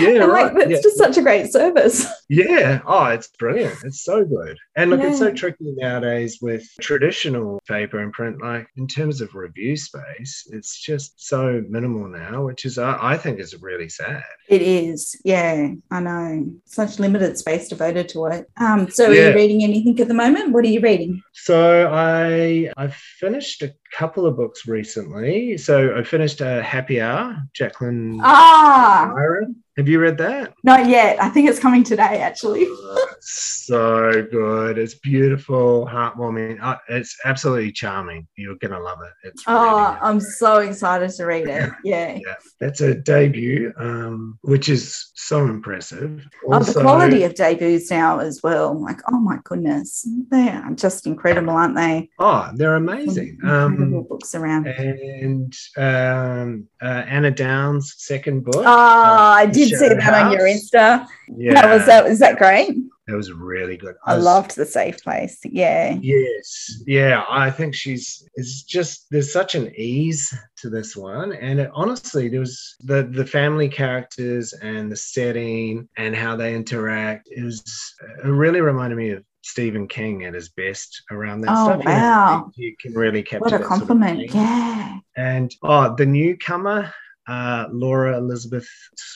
Yeah, 0.00 0.22
And, 0.22 0.32
right. 0.32 0.44
like, 0.44 0.54
that's 0.54 0.70
Yeah. 0.70 0.80
just 0.82 0.96
such 0.98 1.16
a 1.16 1.22
great 1.22 1.50
service. 1.52 2.06
Yeah. 2.28 2.80
Oh, 2.86 3.04
it's 3.06 3.28
brilliant. 3.38 3.76
It's 3.84 4.02
so 4.02 4.24
good. 4.24 4.58
And 4.76 4.90
look, 4.90 5.00
it's 5.00 5.18
so 5.18 5.32
tricky 5.32 5.72
nowadays 5.76 6.38
with 6.42 6.64
traditional 6.80 7.60
paper 7.68 8.00
and 8.00 8.12
print. 8.12 8.42
Like 8.42 8.66
in 8.76 8.88
terms 8.88 9.20
of 9.20 9.34
review 9.34 9.76
space, 9.76 10.48
it's 10.52 10.76
just 10.80 11.14
so 11.28 11.62
minimal 11.68 12.08
now, 12.08 12.44
which 12.44 12.64
is, 12.64 12.78
I 12.78 12.98
I 13.00 13.16
think, 13.16 13.38
is 13.38 13.54
really 13.62 13.88
sad. 13.88 14.24
It 14.48 14.60
is. 14.62 15.14
Yeah, 15.24 15.68
I 15.90 16.00
know. 16.00 16.46
Such 16.64 16.98
limited 16.98 17.38
space 17.38 17.68
devoted 17.68 18.08
to 18.10 18.26
it. 18.26 18.46
Um, 18.56 18.90
so 18.90 19.06
are 19.10 19.14
Yeah. 19.14 19.28
you 19.28 19.34
reading 19.36 19.62
anything 19.62 19.98
at 20.00 20.08
the 20.08 20.14
moment? 20.14 20.52
What 20.52 20.64
are 20.64 20.68
you 20.68 20.80
reading? 20.80 21.22
So 21.32 21.88
I 21.92 22.70
I 22.76 22.88
finished 23.20 23.62
a 23.62 23.72
couple 23.96 24.26
of 24.26 24.36
books 24.36 24.66
recently. 24.66 25.56
So 25.58 25.96
I 25.96 26.02
finished 26.02 26.40
a 26.40 26.60
Happy 26.62 27.00
Hour, 27.00 27.36
Jacqueline 27.54 28.18
Ah, 28.22 29.12
Byron. 29.14 29.56
Have 29.76 29.88
you 29.88 30.00
read 30.00 30.16
that? 30.18 30.54
not 30.64 30.88
yet. 30.88 31.22
I 31.22 31.28
think 31.28 31.50
it's 31.50 31.58
coming 31.58 31.84
today, 31.84 32.20
actually. 32.22 32.64
Oh, 32.66 33.06
so 33.20 34.26
good. 34.30 34.78
It's 34.78 34.94
beautiful, 34.94 35.86
heartwarming. 35.86 36.58
Uh, 36.62 36.76
It's 36.88 37.14
absolutely 37.26 37.72
charming. 37.72 38.26
You're 38.36 38.54
gonna 38.56 38.80
love 38.80 38.98
it. 39.02 39.28
It's 39.28 39.42
Oh, 39.46 39.90
good. 39.92 39.98
I'm 40.02 40.18
so 40.20 40.58
excited 40.58 41.10
to 41.10 41.24
read 41.26 41.48
it. 41.48 41.70
Yeah. 41.84 42.14
yeah. 42.14 42.34
That's 42.58 42.80
a 42.80 42.94
debut, 42.94 43.72
um, 43.78 44.38
which 44.42 44.68
is 44.70 45.10
so 45.14 45.44
impressive. 45.44 46.26
oh, 46.48 46.58
the 46.62 46.80
quality 46.80 47.24
of 47.24 47.34
debuts 47.34 47.90
now 47.90 48.18
as 48.20 48.40
well. 48.42 48.80
Like, 48.82 49.00
oh 49.12 49.18
my 49.20 49.38
goodness, 49.44 50.08
they 50.30 50.48
are 50.48 50.70
just 50.72 51.06
incredible, 51.06 51.50
aren't 51.52 51.76
they? 51.76 52.08
oh, 52.18 52.50
they're 52.54 52.76
amazing. 52.76 53.38
Incredible 53.42 53.98
Um, 53.98 54.06
books 54.08 54.34
around. 54.34 54.66
and 54.68 55.52
um, 55.76 56.66
uh, 56.80 56.86
Anna 57.06 57.30
Downes' 57.30 57.94
second 57.98 58.44
book. 58.44 58.56
Oh, 58.56 58.64
I 58.66 59.46
The 59.46 59.65
did 59.70 59.78
see 59.78 59.88
that 59.88 60.14
on 60.26 60.32
your 60.32 60.42
Insta. 60.42 61.06
Yeah, 61.36 61.54
That 61.54 61.72
was 61.72 61.86
that. 61.86 62.04
Was 62.04 62.18
that 62.20 62.36
great? 62.38 62.70
that 63.08 63.14
was 63.16 63.30
really 63.32 63.76
good. 63.76 63.94
I 64.04 64.16
was- 64.16 64.24
loved 64.24 64.56
the 64.56 64.66
safe 64.66 64.98
place. 65.02 65.38
Yeah. 65.44 65.96
Yes, 66.02 66.82
yeah, 66.88 67.22
I 67.30 67.50
think 67.52 67.74
she's 67.74 68.28
it's 68.34 68.62
just 68.64 69.06
there's 69.10 69.32
such 69.32 69.54
an 69.54 69.72
ease 69.76 70.34
to 70.56 70.68
this 70.70 70.96
one, 70.96 71.32
and 71.32 71.60
it, 71.60 71.70
honestly, 71.72 72.28
there 72.28 72.40
was 72.40 72.74
the 72.80 73.04
the 73.04 73.24
family 73.26 73.68
characters 73.68 74.52
and 74.54 74.90
the 74.90 74.96
setting 74.96 75.88
and 75.96 76.16
how 76.16 76.34
they 76.36 76.54
interact. 76.54 77.28
It 77.30 77.44
was 77.44 77.62
it 78.24 78.28
really 78.28 78.60
reminded 78.60 78.96
me 78.96 79.10
of 79.10 79.22
Stephen 79.42 79.86
King 79.86 80.24
at 80.24 80.34
his 80.34 80.48
best 80.48 81.02
around 81.12 81.42
that 81.42 81.50
Oh, 81.56 81.66
stuff. 81.66 81.78
You 81.84 81.84
know, 81.90 81.94
wow. 81.96 82.50
you, 82.56 82.68
you 82.70 82.76
can 82.80 82.92
really 82.94 83.22
capture 83.22 83.44
What 83.44 83.52
a 83.52 83.58
that 83.58 83.68
sort 83.68 83.82
of 83.82 83.88
compliment. 83.88 84.34
yeah. 84.34 84.98
And 85.16 85.54
oh, 85.62 85.94
the 85.94 86.06
newcomer, 86.06 86.92
uh, 87.26 87.66
Laura 87.72 88.16
Elizabeth 88.18 88.68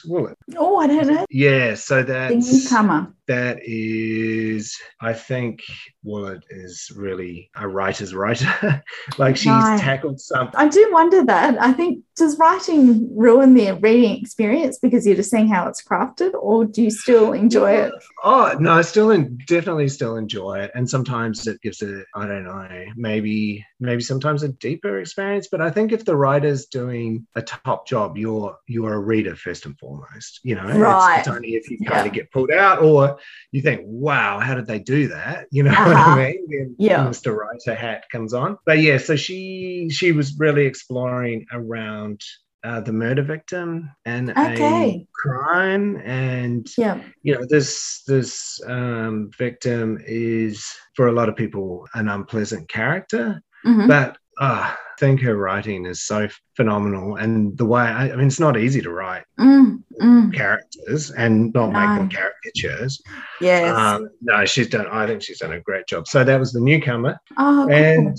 Woollett. 0.06 0.36
Oh, 0.56 0.78
I 0.78 0.86
don't 0.86 1.06
know. 1.06 1.26
Yeah, 1.30 1.74
so 1.74 1.98
The 2.02 2.12
that's 2.12 2.52
newcomer. 2.52 3.14
That 3.30 3.60
is, 3.62 4.76
I 5.00 5.12
think 5.12 5.60
Woollett 6.04 6.42
is 6.50 6.90
really 6.96 7.48
a 7.54 7.68
writer's 7.68 8.12
writer. 8.12 8.82
like 9.18 9.36
she's 9.36 9.52
Right. 9.52 9.78
tackled 9.80 10.18
something. 10.20 10.58
I 10.58 10.66
do 10.66 10.88
wonder 10.92 11.24
that. 11.26 11.60
I 11.62 11.72
think 11.72 12.02
does 12.16 12.36
writing 12.38 13.08
ruin 13.16 13.54
the 13.54 13.72
reading 13.74 14.20
experience 14.20 14.78
because 14.78 15.06
you're 15.06 15.16
just 15.16 15.30
seeing 15.30 15.46
how 15.48 15.68
it's 15.68 15.82
crafted, 15.82 16.32
or 16.34 16.64
do 16.64 16.82
you 16.82 16.90
still 16.90 17.32
enjoy 17.32 17.70
it? 17.72 17.92
Oh 18.24 18.54
no, 18.58 18.72
I 18.72 18.82
still 18.82 19.10
en- 19.12 19.38
definitely 19.46 19.88
still 19.88 20.16
enjoy 20.16 20.58
it, 20.64 20.70
and 20.74 20.90
sometimes 20.90 21.46
it 21.46 21.60
gives 21.62 21.80
a 21.82 22.02
I 22.16 22.26
don't 22.26 22.44
know 22.44 22.68
maybe 22.96 23.64
maybe 23.78 24.02
sometimes 24.02 24.42
a 24.42 24.48
deeper 24.48 24.98
experience. 24.98 25.48
But 25.50 25.60
I 25.62 25.70
think 25.70 25.92
if 25.92 26.04
the 26.04 26.16
writer's 26.16 26.66
doing 26.66 27.26
a 27.36 27.42
top 27.42 27.86
job, 27.86 28.18
you're 28.18 28.56
you're 28.66 28.92
a 28.94 28.98
reader 28.98 29.36
first 29.36 29.64
and 29.66 29.78
foremost. 29.78 30.40
You 30.42 30.56
know, 30.56 30.64
It's- 30.64 30.78
Right. 30.80 31.20
It's, 31.20 31.28
only 31.28 31.50
if 31.54 31.70
you 31.70 31.78
Yeah. 31.80 31.90
kind 31.90 32.06
of 32.08 32.12
get 32.12 32.30
pulled 32.32 32.50
out 32.50 32.82
or 32.82 33.18
you 33.52 33.62
think, 33.62 33.80
wow, 33.84 34.38
how 34.40 34.54
did 34.54 34.66
they 34.66 34.78
do 34.78 35.08
that? 35.08 35.46
You 35.52 35.62
know 35.64 35.70
what 35.72 35.96
Uh-huh. 35.96 36.10
I 36.10 36.16
mean? 36.16 36.46
Then 36.48 36.76
Yeah. 36.78 37.06
Mr. 37.06 37.36
Writer 37.36 37.74
hat 37.74 38.04
comes 38.12 38.32
on. 38.34 38.56
But 38.66 38.78
yeah, 38.80 38.98
so 38.98 39.16
she 39.16 39.88
she 39.90 40.12
was 40.12 40.38
really 40.38 40.66
exploring 40.66 41.46
around 41.52 42.20
uh, 42.62 42.80
the 42.80 42.92
murder 42.92 43.22
victim 43.22 43.90
and 44.04 44.30
Okay. 44.30 45.06
a 45.06 45.06
crime 45.14 45.96
and 46.04 46.66
Yeah. 46.76 47.00
you 47.22 47.34
know 47.34 47.46
this 47.48 48.02
this 48.06 48.60
um, 48.66 49.30
victim 49.38 49.98
is 50.06 50.66
for 50.94 51.08
a 51.08 51.12
lot 51.12 51.28
of 51.30 51.36
people 51.36 51.86
an 51.94 52.08
unpleasant 52.08 52.68
character 52.68 53.42
Mhm. 53.64 53.88
but 53.88 54.18
uh, 54.40 54.72
think 55.00 55.20
her 55.20 55.36
writing 55.36 55.86
is 55.86 56.02
so 56.02 56.28
phenomenal 56.56 57.16
and 57.16 57.56
the 57.56 57.64
way 57.64 57.82
I, 57.82 58.12
I 58.12 58.16
mean 58.16 58.26
it's 58.26 58.38
not 58.38 58.58
easy 58.58 58.82
to 58.82 58.90
write 58.90 59.24
Mm, 59.38 59.82
mm. 60.00 60.34
characters 60.34 61.10
and 61.10 61.52
not 61.54 61.72
make 61.72 61.98
them 61.98 62.10
caricatures 62.10 63.02
Yes. 63.40 63.74
um, 63.74 64.10
no 64.20 64.44
she's 64.44 64.68
done 64.68 64.86
i 64.92 65.06
think 65.06 65.22
she's 65.22 65.38
done 65.38 65.54
a 65.54 65.60
great 65.60 65.86
job 65.86 66.06
so 66.06 66.22
that 66.22 66.38
was 66.38 66.52
the 66.52 66.60
newcomer 66.60 67.18
oh, 67.38 67.64
cool. 67.66 67.72
and 67.74 68.16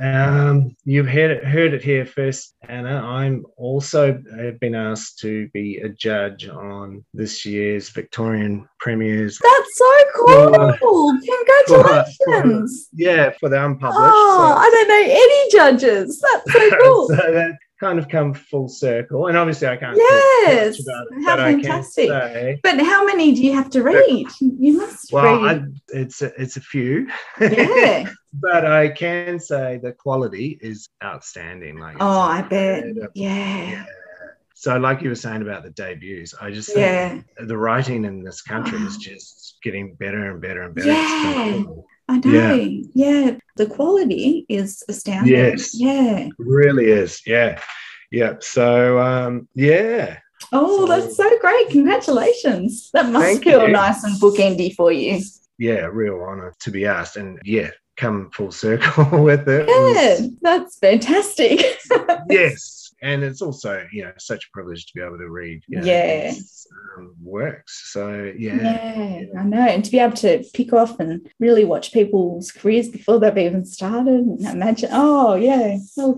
um, 0.00 0.74
you've 0.84 1.06
heard 1.08 1.30
it, 1.30 1.44
heard 1.44 1.74
it 1.74 1.82
here 1.82 2.06
first, 2.06 2.54
Anna. 2.68 3.02
I'm 3.04 3.44
also 3.56 4.20
have 4.38 4.58
been 4.60 4.74
asked 4.74 5.18
to 5.20 5.48
be 5.52 5.78
a 5.78 5.88
judge 5.88 6.48
on 6.48 7.04
this 7.12 7.44
year's 7.44 7.90
Victorian 7.90 8.68
Premier's. 8.80 9.38
That's 9.38 9.78
so 9.78 10.04
cool. 10.16 11.18
Congratulations. 11.68 12.88
Yeah, 12.92 13.30
for 13.38 13.48
the 13.48 13.64
unpublished. 13.64 14.00
Oh, 14.00 14.54
I 14.56 14.70
don't 14.70 14.88
know 14.88 15.04
any 15.08 15.50
judges. 15.50 16.01
That's 16.06 16.52
so 16.52 16.70
cool. 16.82 17.08
so 17.08 17.14
that 17.16 17.56
kind 17.80 17.98
of 17.98 18.08
come 18.08 18.32
full 18.32 18.68
circle, 18.68 19.26
and 19.26 19.36
obviously 19.36 19.66
I 19.68 19.76
can't 19.76 19.96
Yes. 19.96 20.44
talk 20.44 20.54
much 20.66 20.80
about 20.80 21.06
it, 21.10 21.24
How 21.24 21.36
but 21.36 21.40
I 21.44 21.52
can 21.52 21.62
fantastic. 21.62 22.60
But 22.62 22.78
how 22.80 23.04
many 23.04 23.34
do 23.34 23.42
you 23.42 23.52
have 23.54 23.70
to 23.70 23.82
read? 23.82 24.28
You 24.40 24.76
must 24.78 25.12
Well, 25.12 25.44
I, 25.48 25.62
it's 25.88 26.22
a, 26.22 26.32
it's 26.40 26.56
a 26.56 26.60
few, 26.60 27.08
yeah. 27.40 28.08
but 28.34 28.64
I 28.64 28.88
can 28.88 29.38
say 29.40 29.80
the 29.82 29.92
quality 29.92 30.58
is 30.60 30.88
outstanding. 31.02 31.78
Like, 31.78 31.96
Oh, 32.00 32.20
I 32.20 32.42
bet. 32.42 32.84
incredible. 32.84 33.12
Yeah. 33.14 33.84
So, 34.54 34.76
like 34.78 35.02
you 35.02 35.08
were 35.08 35.16
saying 35.16 35.42
about 35.42 35.64
the 35.64 35.70
debuts, 35.70 36.34
I 36.40 36.52
just 36.52 36.68
think 36.72 36.78
Yeah. 36.78 37.46
the 37.46 37.56
writing 37.58 38.04
in 38.04 38.22
this 38.22 38.42
country 38.42 38.78
is 38.78 38.96
just 39.08 39.56
getting 39.64 39.94
better 39.96 40.30
and 40.30 40.40
better 40.40 40.62
and 40.62 40.72
better. 40.74 40.86
Yeah. 40.92 41.64
It's 42.08 42.22
phenomenal. 42.22 42.50
I 42.52 42.56
know. 42.56 42.82
Yeah. 42.94 43.36
The 43.56 43.66
quality 43.66 44.46
is 44.48 44.82
astounding. 44.88 45.32
Yes. 45.34 45.74
Yeah. 45.74 46.18
It 46.26 46.32
really 46.38 46.86
is. 46.86 47.20
Yeah. 47.26 47.60
Yeah. 48.10 48.34
So, 48.40 48.98
um, 48.98 49.48
yeah. 49.54 50.18
Oh, 50.52 50.86
So- 50.86 50.86
that's 50.86 51.16
so 51.16 51.38
great. 51.40 51.68
Congratulations. 51.70 52.90
That 52.92 53.10
must 53.10 53.24
Thank 53.24 53.44
feel 53.44 53.66
you. 53.66 53.72
nice 53.72 54.04
and 54.04 54.14
bookendy 54.20 54.74
for 54.74 54.90
you. 54.92 55.20
Yeah. 55.58 55.86
Real 55.92 56.20
honor 56.22 56.54
to 56.60 56.70
be 56.70 56.86
asked. 56.86 57.16
And 57.16 57.38
yeah, 57.44 57.70
come 57.96 58.30
full 58.32 58.50
circle 58.50 59.04
with 59.22 59.48
it. 59.48 59.66
was- 59.66 60.20
Yeah, 60.20 60.26
that's 60.40 60.78
fantastic. 60.78 61.62
yes. 62.30 62.81
And 63.02 63.24
it's 63.24 63.42
also, 63.42 63.84
you 63.92 64.04
know, 64.04 64.12
such 64.18 64.44
a 64.46 64.50
privilege 64.52 64.86
to 64.86 64.92
be 64.94 65.00
able 65.04 65.18
to 65.18 65.28
read 65.28 65.62
you 65.68 65.80
know, 65.80 65.84
Yeah. 65.86 66.32
um, 66.96 67.14
works. 67.20 67.90
So, 67.92 68.32
yeah. 68.38 68.54
Yeah, 68.62 69.40
I 69.40 69.42
know. 69.42 69.58
And 69.66 69.84
to 69.84 69.90
be 69.90 69.98
able 69.98 70.16
to 70.18 70.44
pick 70.54 70.72
off 70.72 71.00
and 71.00 71.28
really 71.40 71.64
watch 71.64 71.92
people's 71.92 72.52
careers 72.52 72.88
before 72.88 73.18
they've 73.18 73.36
even 73.36 73.64
started, 73.64 74.14
and 74.14 74.40
imagine, 74.46 74.90
oh, 74.92 75.34
yeah, 75.34 75.78
Yeah. 75.96 76.14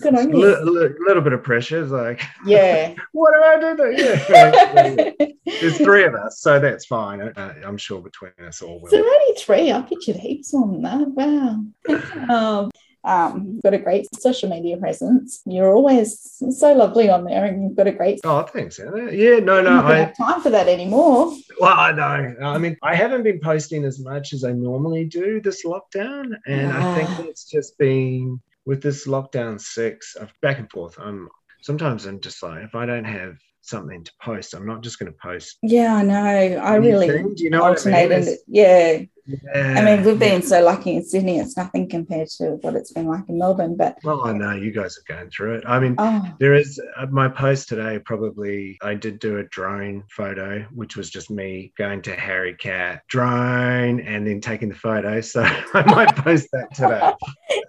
good 0.00 0.14
on 0.14 0.26
A 0.26 0.28
you. 0.28 0.36
li- 0.64 0.70
li- 0.88 0.94
little 1.08 1.22
bit 1.22 1.32
of 1.32 1.42
pressure. 1.42 1.82
It's 1.82 1.90
like, 1.90 2.20
Yeah. 2.46 2.94
what 3.12 3.32
do 3.34 3.42
I 3.42 3.74
do? 3.74 3.92
Yeah. 4.00 5.26
There's 5.60 5.78
three 5.78 6.04
of 6.04 6.14
us, 6.14 6.40
so 6.40 6.60
that's 6.60 6.86
fine. 6.86 7.20
Uh, 7.20 7.54
I'm 7.64 7.78
sure 7.78 8.00
between 8.00 8.32
us 8.46 8.62
all 8.62 8.80
So 8.88 8.98
will. 8.98 9.04
only 9.04 9.34
three. 9.38 9.72
I 9.72 9.82
pictured 9.82 10.16
heaps 10.16 10.54
on 10.54 10.82
that. 10.82 11.08
Wow. 11.08 11.64
um, 12.30 12.70
um, 13.08 13.52
you've 13.54 13.62
got 13.62 13.72
a 13.72 13.78
great 13.78 14.06
social 14.14 14.50
media 14.50 14.76
presence. 14.76 15.40
You're 15.46 15.72
always 15.72 16.36
so 16.50 16.74
lovely 16.74 17.08
on 17.08 17.24
there, 17.24 17.46
and 17.46 17.62
you've 17.62 17.76
got 17.76 17.86
a 17.86 17.92
great. 17.92 18.20
Oh, 18.22 18.42
thanks, 18.42 18.78
Anna. 18.78 19.10
Yeah, 19.10 19.38
no, 19.38 19.62
no. 19.62 19.70
don't 19.70 19.84
I 19.86 19.98
have 19.98 20.16
time 20.16 20.42
for 20.42 20.50
that 20.50 20.68
anymore. 20.68 21.34
well, 21.58 21.74
I 21.74 21.92
know. 21.92 22.36
I 22.42 22.58
mean, 22.58 22.76
I 22.82 22.94
haven't 22.94 23.22
been 23.22 23.40
posting 23.40 23.84
as 23.84 23.98
much 23.98 24.34
as 24.34 24.44
I 24.44 24.52
normally 24.52 25.06
do 25.06 25.40
this 25.40 25.64
lockdown, 25.64 26.36
and 26.46 26.70
I 26.70 26.94
think 26.94 27.28
it's 27.28 27.44
just 27.44 27.78
been 27.78 28.40
with 28.66 28.82
this 28.82 29.06
lockdown 29.06 29.58
six. 29.58 30.14
I've 30.20 30.32
back 30.42 30.58
and 30.58 30.70
forth. 30.70 30.98
I'm 30.98 31.30
sometimes 31.62 32.04
I'm 32.04 32.20
just 32.20 32.42
like, 32.42 32.62
if 32.62 32.74
I 32.74 32.84
don't 32.84 33.04
have 33.04 33.38
something 33.68 34.04
to 34.04 34.12
post, 34.20 34.54
I'm 34.54 34.66
not 34.66 34.82
just 34.82 34.98
going 34.98 35.12
to 35.12 35.18
post. 35.18 35.58
Yeah, 35.62 35.94
I 35.94 36.02
know. 36.02 36.16
I 36.16 36.74
really. 36.76 37.08
Do 37.08 37.34
you 37.44 37.50
know 37.50 37.62
what 37.62 37.86
I 37.86 37.90
mean? 37.90 37.94
alternated. 37.94 38.38
Yeah. 38.46 39.02
Yeah. 39.28 39.74
I 39.76 39.84
mean, 39.84 40.04
we've 40.04 40.18
been 40.18 40.40
so 40.40 40.62
lucky 40.64 40.96
in 40.96 41.04
Sydney. 41.04 41.38
It's 41.38 41.56
nothing 41.56 41.86
compared 41.88 42.28
to 42.38 42.52
what 42.62 42.74
it's 42.74 42.92
been 42.92 43.06
like 43.06 43.28
in 43.28 43.38
Melbourne. 43.38 43.76
But 43.76 43.98
Well, 44.02 44.26
I 44.26 44.32
know 44.32 44.52
you 44.52 44.70
guys 44.70 44.96
are 44.96 45.14
going 45.14 45.28
through 45.28 45.56
it. 45.56 45.64
I 45.66 45.78
mean, 45.78 45.96
oh, 45.98 46.26
There 46.40 46.54
is 46.54 46.80
uh, 46.96 47.06
my 47.06 47.28
post 47.28 47.68
today. 47.68 47.98
Probably 47.98 48.78
I 48.80 48.94
did 48.94 49.18
do 49.18 49.36
a 49.36 49.44
drone 49.44 50.04
photo, 50.10 50.62
which 50.72 50.96
was 50.96 51.10
just 51.10 51.30
me 51.30 51.74
going 51.76 52.00
to 52.02 52.16
Harry 52.16 52.54
Cat 52.54 53.02
drone 53.08 54.00
and 54.00 54.26
then 54.26 54.40
taking 54.40 54.70
the 54.70 54.74
photo. 54.74 55.20
So 55.28 55.42
I 55.42 55.82
might 55.86 56.16
post 56.16 56.48
that 56.52 56.74
today. 56.74 57.12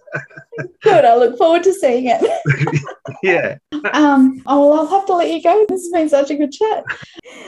good. 0.82 1.04
I 1.04 1.16
look 1.18 1.38
forward 1.38 1.64
to 1.64 1.74
seeing 1.74 2.06
it. 2.08 2.22
Yeah, 3.24 3.58
um, 3.94 4.42
oh, 4.46 4.70
well, 4.70 4.80
I'll 4.80 4.88
have 4.88 5.06
to 5.08 5.14
let 5.16 5.30
you 5.32 5.42
go. 5.44 5.66
This 5.68 5.84
has 5.84 5.92
been 5.92 6.10
such 6.10 6.32
a 6.32 6.36
good 6.36 6.52
chat. 6.52 6.84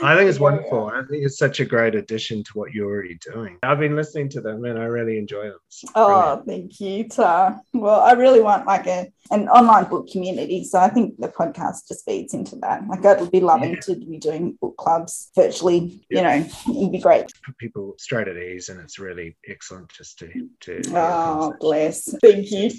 I 0.02 0.16
think 0.16 0.28
it's 0.28 0.38
wonderful. 0.38 0.88
I 0.88 1.02
think 1.08 1.24
it's 1.24 1.38
such 1.38 1.60
a 1.60 1.64
great 1.64 1.94
addition 1.94 2.44
to 2.44 2.50
what 2.54 2.72
you're 2.72 2.90
already 2.90 3.18
doing. 3.32 3.58
I've 3.62 3.78
been 3.78 3.96
listening 3.96 4.28
to 4.30 4.40
them 4.40 4.64
and 4.64 4.78
I 4.78 4.84
really 4.84 5.18
enjoy 5.18 5.44
them. 5.44 5.58
Oh, 5.94 6.42
thank 6.46 6.80
you, 6.80 7.08
Tar. 7.08 7.60
Well, 7.72 8.00
I 8.00 8.12
really 8.12 8.40
want 8.40 8.66
like 8.66 8.86
a 8.86 9.10
an 9.30 9.48
online 9.48 9.84
book 9.88 10.08
community. 10.10 10.64
So 10.64 10.78
I 10.78 10.88
think 10.88 11.18
the 11.18 11.28
podcast 11.28 11.88
just 11.88 12.04
feeds 12.04 12.34
into 12.34 12.56
that. 12.56 12.86
Like 12.88 13.04
I'd 13.04 13.30
be 13.30 13.40
loving 13.40 13.74
Yeah. 13.74 13.80
to 13.80 13.94
be 13.96 14.18
doing 14.18 14.58
book 14.60 14.76
clubs 14.76 15.30
virtually. 15.34 16.04
You 16.10 16.22
know, 16.22 16.46
it'd 16.68 16.92
be 16.92 16.98
great. 16.98 17.32
put 17.44 17.56
people 17.58 17.94
straight 17.98 18.28
at 18.28 18.36
ease, 18.36 18.68
and 18.68 18.80
it's 18.80 18.98
really 18.98 19.36
excellent 19.48 19.88
just 19.90 20.18
to 20.20 20.48
to. 20.60 20.82
Oh, 20.94 21.54
bless. 21.60 22.14
Thank 22.20 22.50
you. 22.50 22.70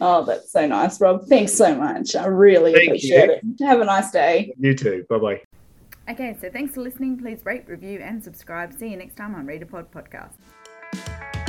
Oh, 0.00 0.24
that's 0.24 0.52
so 0.52 0.66
nice, 0.66 1.00
Rob. 1.00 1.26
Thanks 1.26 1.52
so 1.54 1.74
much. 1.74 2.14
I 2.22 2.26
really 2.26 2.72
Thank 2.72 2.88
appreciate 2.88 3.28
you. 3.42 3.54
it. 3.60 3.64
Have 3.64 3.80
a 3.80 3.84
nice 3.84 4.10
day. 4.10 4.54
You 4.58 4.74
too. 4.74 5.04
Bye 5.08 5.18
bye. 5.18 5.40
Okay, 6.08 6.36
so 6.40 6.50
thanks 6.50 6.74
for 6.74 6.80
listening. 6.80 7.18
Please 7.18 7.44
rate, 7.44 7.64
review, 7.68 8.00
and 8.00 8.22
subscribe. 8.22 8.72
See 8.72 8.88
you 8.88 8.96
next 8.96 9.16
time 9.16 9.34
on 9.34 9.46
ReadAPod 9.46 9.86
Podcast. 9.86 11.39